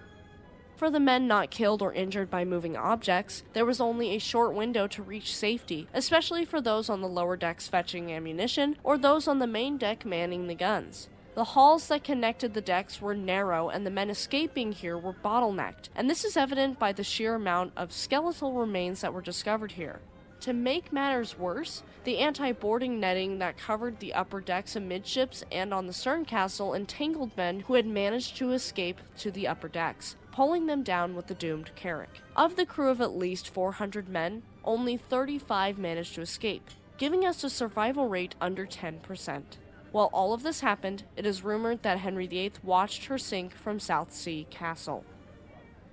For 0.79 0.91
the 0.91 1.01
men 1.01 1.27
not 1.27 1.51
killed 1.51 1.83
or 1.83 1.93
injured 1.93 2.31
by 2.31 2.45
moving 2.45 2.77
objects, 2.77 3.43
there 3.53 3.67
was 3.67 3.81
only 3.81 4.11
a 4.11 4.21
short 4.21 4.55
window 4.55 4.87
to 4.87 5.03
reach 5.03 5.35
safety, 5.35 5.89
especially 5.93 6.45
for 6.45 6.61
those 6.61 6.89
on 6.89 7.01
the 7.01 7.09
lower 7.09 7.37
decks 7.37 7.67
fetching 7.67 8.13
ammunition 8.13 8.77
or 8.85 8.97
those 8.97 9.27
on 9.27 9.41
the 9.41 9.49
main 9.49 9.77
deck 9.77 10.07
manning 10.07 10.47
the 10.47 10.55
guns. 10.55 11.09
The 11.35 11.43
halls 11.43 11.89
that 11.89 12.05
connected 12.05 12.55
the 12.55 12.61
decks 12.61 13.03
were 13.03 13.17
narrow, 13.17 13.69
and 13.69 13.85
the 13.85 13.91
men 13.91 14.09
escaping 14.09 14.71
here 14.71 14.97
were 14.97 15.13
bottlenecked, 15.13 15.89
and 15.97 16.09
this 16.09 16.25
is 16.25 16.37
evident 16.37 16.79
by 16.79 16.93
the 16.93 17.03
sheer 17.03 17.35
amount 17.35 17.73
of 17.77 17.93
skeletal 17.93 18.53
remains 18.53 19.01
that 19.01 19.13
were 19.13 19.21
discovered 19.21 19.73
here. 19.73 19.99
To 20.43 20.53
make 20.53 20.93
matters 20.93 21.37
worse, 21.37 21.83
the 22.05 22.19
anti 22.19 22.53
boarding 22.53 23.01
netting 23.01 23.41
that 23.41 23.59
covered 23.59 23.99
the 23.99 24.15
upper 24.15 24.41
decks 24.41 24.77
amidships 24.77 25.43
and 25.51 25.75
on 25.75 25.89
the 25.89 25.93
stern 25.93 26.25
castle 26.25 26.73
entangled 26.73 27.37
men 27.37 27.59
who 27.59 27.75
had 27.75 27.87
managed 27.87 28.37
to 28.37 28.53
escape 28.53 29.01
to 29.19 29.33
the 29.33 29.49
upper 29.49 29.67
decks, 29.67 30.15
pulling 30.39 30.67
them 30.67 30.85
down 30.85 31.17
with 31.17 31.27
the 31.27 31.35
doomed 31.35 31.69
carrack. 31.75 32.21
Of 32.37 32.55
the 32.55 32.65
crew 32.65 32.91
of 32.91 33.01
at 33.01 33.17
least 33.17 33.53
400 33.53 34.09
men, 34.09 34.45
only 34.63 34.97
35 34.97 35.79
managed 35.79 36.15
to 36.15 36.21
escape, 36.21 36.71
giving 36.97 37.27
us 37.27 37.43
a 37.43 37.51
survival 37.51 38.07
rate 38.07 38.37
under 38.41 38.65
10%. 38.65 39.43
While 39.91 40.11
all 40.13 40.33
of 40.33 40.45
this 40.45 40.61
happened, 40.61 41.03
it 41.17 41.27
is 41.27 41.43
rumored 41.43 41.83
that 41.83 41.99
Henry 41.99 42.29
VIII 42.29 42.53
watched 42.63 43.07
her 43.07 43.19
sink 43.19 43.53
from 43.53 43.81
Southsea 43.81 44.45
Castle. 44.45 45.05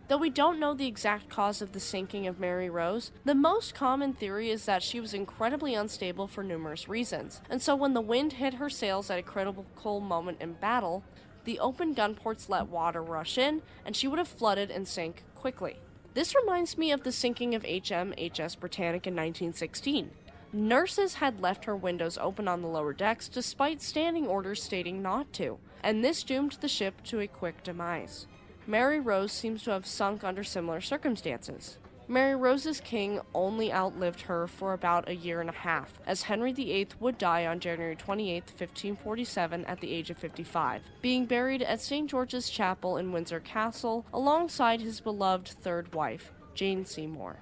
Though 0.09 0.17
we 0.17 0.29
don't 0.29 0.59
know 0.59 0.75
the 0.75 0.85
exact 0.85 1.27
cause 1.27 1.63
of 1.63 1.71
the 1.71 1.79
sinking 1.79 2.27
of 2.27 2.39
Mary 2.39 2.69
Rose, 2.69 3.11
the 3.23 3.33
most 3.33 3.73
common 3.73 4.13
theory 4.13 4.51
is 4.51 4.65
that 4.65 4.83
she 4.83 4.99
was 4.99 5.15
incredibly 5.15 5.73
unstable 5.73 6.27
for 6.27 6.43
numerous 6.43 6.87
reasons, 6.87 7.41
and 7.49 7.59
so 7.59 7.75
when 7.75 7.95
the 7.95 8.01
wind 8.01 8.33
hit 8.33 8.53
her 8.53 8.69
sails 8.69 9.09
at 9.09 9.17
a 9.17 9.23
critical 9.23 9.99
moment 9.99 10.37
in 10.39 10.53
battle, 10.53 11.03
the 11.45 11.59
open 11.59 11.93
gun 11.93 12.15
ports 12.15 12.49
let 12.49 12.67
water 12.67 13.01
rush 13.01 13.37
in, 13.37 13.61
and 13.85 13.95
she 13.95 14.07
would 14.07 14.19
have 14.19 14.27
flooded 14.27 14.69
and 14.69 14.87
sank 14.87 15.23
quickly. 15.35 15.77
This 16.13 16.35
reminds 16.35 16.77
me 16.77 16.91
of 16.91 17.03
the 17.03 17.11
sinking 17.11 17.55
of 17.55 17.63
HMHS 17.63 18.59
Britannic 18.59 19.05
in 19.05 19.13
1916. 19.13 20.11
Nurses 20.53 21.15
had 21.15 21.41
left 21.41 21.65
her 21.65 21.75
windows 21.75 22.17
open 22.17 22.47
on 22.47 22.61
the 22.61 22.67
lower 22.67 22.93
decks 22.93 23.27
despite 23.27 23.81
standing 23.81 24.25
orders 24.25 24.63
stating 24.63 25.01
not 25.01 25.31
to, 25.33 25.59
and 25.83 26.03
this 26.03 26.23
doomed 26.23 26.53
the 26.61 26.67
ship 26.67 27.03
to 27.03 27.19
a 27.19 27.27
quick 27.27 27.63
demise. 27.63 28.27
Mary 28.65 28.99
Rose 28.99 29.31
seems 29.31 29.63
to 29.63 29.71
have 29.71 29.85
sunk 29.85 30.23
under 30.23 30.43
similar 30.43 30.81
circumstances. 30.81 31.77
Mary 32.07 32.35
Rose's 32.35 32.79
king 32.81 33.19
only 33.33 33.73
outlived 33.73 34.21
her 34.21 34.45
for 34.45 34.73
about 34.73 35.09
a 35.09 35.15
year 35.15 35.41
and 35.41 35.49
a 35.49 35.53
half, 35.53 35.99
as 36.05 36.21
Henry 36.21 36.53
VIII 36.53 36.89
would 36.99 37.17
die 37.17 37.47
on 37.47 37.59
January 37.59 37.95
28, 37.95 38.43
1547, 38.43 39.65
at 39.65 39.81
the 39.81 39.91
age 39.91 40.11
of 40.11 40.17
55, 40.17 40.83
being 41.01 41.25
buried 41.25 41.63
at 41.63 41.81
St. 41.81 42.07
George's 42.07 42.49
Chapel 42.51 42.97
in 42.97 43.11
Windsor 43.11 43.39
Castle 43.39 44.05
alongside 44.13 44.81
his 44.81 44.99
beloved 44.99 45.47
third 45.47 45.95
wife, 45.95 46.31
Jane 46.53 46.85
Seymour. 46.85 47.37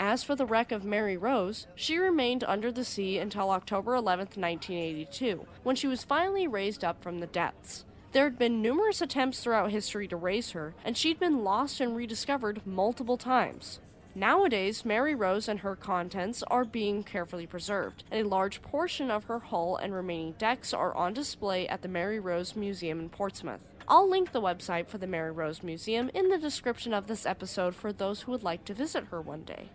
As 0.00 0.24
for 0.24 0.34
the 0.34 0.46
wreck 0.46 0.72
of 0.72 0.84
Mary 0.84 1.16
Rose, 1.16 1.68
she 1.76 1.96
remained 1.96 2.42
under 2.42 2.72
the 2.72 2.84
sea 2.84 3.18
until 3.18 3.50
October 3.50 3.94
11, 3.94 4.26
1982, 4.34 5.46
when 5.62 5.76
she 5.76 5.86
was 5.86 6.02
finally 6.02 6.48
raised 6.48 6.82
up 6.82 7.00
from 7.00 7.20
the 7.20 7.28
depths. 7.28 7.84
There 8.14 8.22
had 8.22 8.38
been 8.38 8.62
numerous 8.62 9.02
attempts 9.02 9.40
throughout 9.40 9.72
history 9.72 10.06
to 10.06 10.14
raise 10.14 10.52
her, 10.52 10.72
and 10.84 10.96
she'd 10.96 11.18
been 11.18 11.42
lost 11.42 11.80
and 11.80 11.96
rediscovered 11.96 12.64
multiple 12.64 13.16
times. 13.16 13.80
Nowadays, 14.14 14.84
Mary 14.84 15.16
Rose 15.16 15.48
and 15.48 15.58
her 15.58 15.74
contents 15.74 16.44
are 16.44 16.64
being 16.64 17.02
carefully 17.02 17.44
preserved, 17.44 18.04
and 18.12 18.24
a 18.24 18.28
large 18.28 18.62
portion 18.62 19.10
of 19.10 19.24
her 19.24 19.40
hull 19.40 19.74
and 19.74 19.92
remaining 19.92 20.34
decks 20.38 20.72
are 20.72 20.94
on 20.94 21.12
display 21.12 21.66
at 21.66 21.82
the 21.82 21.88
Mary 21.88 22.20
Rose 22.20 22.54
Museum 22.54 23.00
in 23.00 23.08
Portsmouth. 23.08 23.64
I'll 23.88 24.08
link 24.08 24.30
the 24.30 24.40
website 24.40 24.86
for 24.86 24.98
the 24.98 25.08
Mary 25.08 25.32
Rose 25.32 25.64
Museum 25.64 26.08
in 26.14 26.28
the 26.28 26.38
description 26.38 26.94
of 26.94 27.08
this 27.08 27.26
episode 27.26 27.74
for 27.74 27.92
those 27.92 28.20
who 28.20 28.30
would 28.30 28.44
like 28.44 28.64
to 28.66 28.74
visit 28.74 29.06
her 29.06 29.20
one 29.20 29.42
day. 29.42 29.70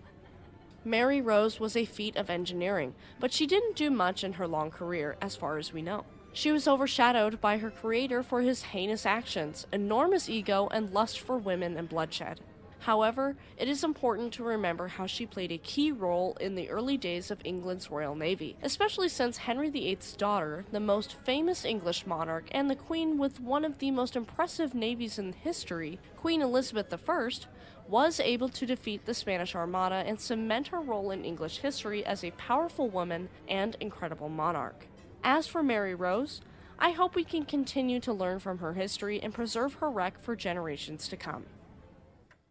Mary 0.85 1.19
Rose 1.19 1.59
was 1.59 1.75
a 1.75 1.83
feat 1.83 2.15
of 2.15 2.29
engineering, 2.29 2.95
but 3.19 3.33
she 3.33 3.45
didn't 3.45 3.75
do 3.75 3.91
much 3.91 4.23
in 4.23 4.33
her 4.33 4.47
long 4.47 4.71
career, 4.71 5.17
as 5.21 5.35
far 5.35 5.57
as 5.57 5.73
we 5.73 5.81
know. 5.81 6.05
She 6.39 6.53
was 6.53 6.69
overshadowed 6.69 7.41
by 7.41 7.57
her 7.57 7.69
creator 7.69 8.23
for 8.23 8.39
his 8.39 8.63
heinous 8.63 9.05
actions, 9.05 9.67
enormous 9.73 10.29
ego, 10.29 10.69
and 10.71 10.93
lust 10.93 11.19
for 11.19 11.37
women 11.37 11.75
and 11.75 11.89
bloodshed. 11.89 12.39
However, 12.79 13.35
it 13.57 13.67
is 13.67 13.83
important 13.83 14.31
to 14.35 14.45
remember 14.45 14.87
how 14.87 15.05
she 15.05 15.25
played 15.25 15.51
a 15.51 15.57
key 15.57 15.91
role 15.91 16.37
in 16.39 16.55
the 16.55 16.69
early 16.69 16.95
days 16.95 17.29
of 17.29 17.41
England's 17.43 17.91
Royal 17.91 18.15
Navy, 18.15 18.55
especially 18.63 19.09
since 19.09 19.35
Henry 19.35 19.69
VIII's 19.69 20.13
daughter, 20.13 20.63
the 20.71 20.79
most 20.79 21.17
famous 21.25 21.65
English 21.65 22.07
monarch 22.07 22.45
and 22.51 22.69
the 22.69 22.75
queen 22.77 23.17
with 23.17 23.41
one 23.41 23.65
of 23.65 23.79
the 23.79 23.91
most 23.91 24.15
impressive 24.15 24.73
navies 24.73 25.19
in 25.19 25.33
history, 25.33 25.99
Queen 26.15 26.41
Elizabeth 26.41 26.87
I, 27.09 27.29
was 27.89 28.21
able 28.21 28.47
to 28.47 28.65
defeat 28.65 29.05
the 29.05 29.13
Spanish 29.13 29.55
Armada 29.55 30.05
and 30.07 30.17
cement 30.17 30.69
her 30.69 30.79
role 30.79 31.11
in 31.11 31.25
English 31.25 31.57
history 31.57 32.05
as 32.05 32.23
a 32.23 32.31
powerful 32.31 32.87
woman 32.87 33.27
and 33.49 33.75
incredible 33.81 34.29
monarch. 34.29 34.85
As 35.23 35.47
for 35.47 35.61
Mary 35.61 35.95
Rose, 35.95 36.41
I 36.79 36.91
hope 36.91 37.13
we 37.13 37.25
can 37.25 37.43
continue 37.45 37.99
to 38.01 38.13
learn 38.13 38.39
from 38.39 38.59
her 38.59 38.73
history 38.73 39.21
and 39.21 39.33
preserve 39.33 39.73
her 39.75 39.91
wreck 39.91 40.21
for 40.21 40.35
generations 40.35 41.07
to 41.09 41.17
come. 41.17 41.45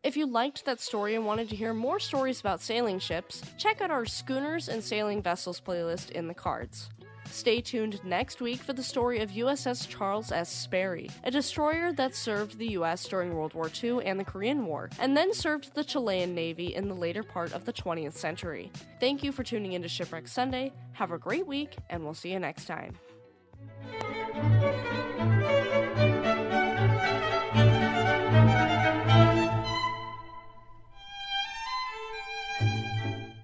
If 0.02 0.16
you 0.16 0.26
liked 0.26 0.64
that 0.64 0.80
story 0.80 1.14
and 1.14 1.26
wanted 1.26 1.48
to 1.48 1.56
hear 1.56 1.72
more 1.72 1.98
stories 1.98 2.40
about 2.40 2.60
sailing 2.60 2.98
ships, 2.98 3.42
check 3.56 3.80
out 3.80 3.90
our 3.90 4.04
schooners 4.04 4.68
and 4.68 4.84
sailing 4.84 5.22
vessels 5.22 5.60
playlist 5.60 6.10
in 6.10 6.28
the 6.28 6.34
cards. 6.34 6.90
Stay 7.30 7.60
tuned 7.60 8.02
next 8.04 8.40
week 8.40 8.60
for 8.60 8.72
the 8.72 8.82
story 8.82 9.20
of 9.20 9.30
USS 9.30 9.88
Charles 9.88 10.32
S. 10.32 10.50
Sperry, 10.50 11.10
a 11.24 11.30
destroyer 11.30 11.92
that 11.92 12.14
served 12.14 12.58
the 12.58 12.72
US 12.72 13.06
during 13.06 13.34
World 13.34 13.54
War 13.54 13.70
II 13.82 14.04
and 14.04 14.18
the 14.18 14.24
Korean 14.24 14.66
War, 14.66 14.90
and 14.98 15.16
then 15.16 15.32
served 15.32 15.74
the 15.74 15.84
Chilean 15.84 16.34
Navy 16.34 16.74
in 16.74 16.88
the 16.88 16.94
later 16.94 17.22
part 17.22 17.52
of 17.52 17.64
the 17.64 17.72
20th 17.72 18.14
century. 18.14 18.70
Thank 19.00 19.22
you 19.22 19.32
for 19.32 19.42
tuning 19.44 19.72
in 19.72 19.82
to 19.82 19.88
Shipwreck 19.88 20.28
Sunday. 20.28 20.72
Have 20.92 21.12
a 21.12 21.18
great 21.18 21.46
week, 21.46 21.76
and 21.90 22.02
we'll 22.02 22.14
see 22.14 22.32
you 22.32 22.38
next 22.38 22.66
time. 22.66 22.98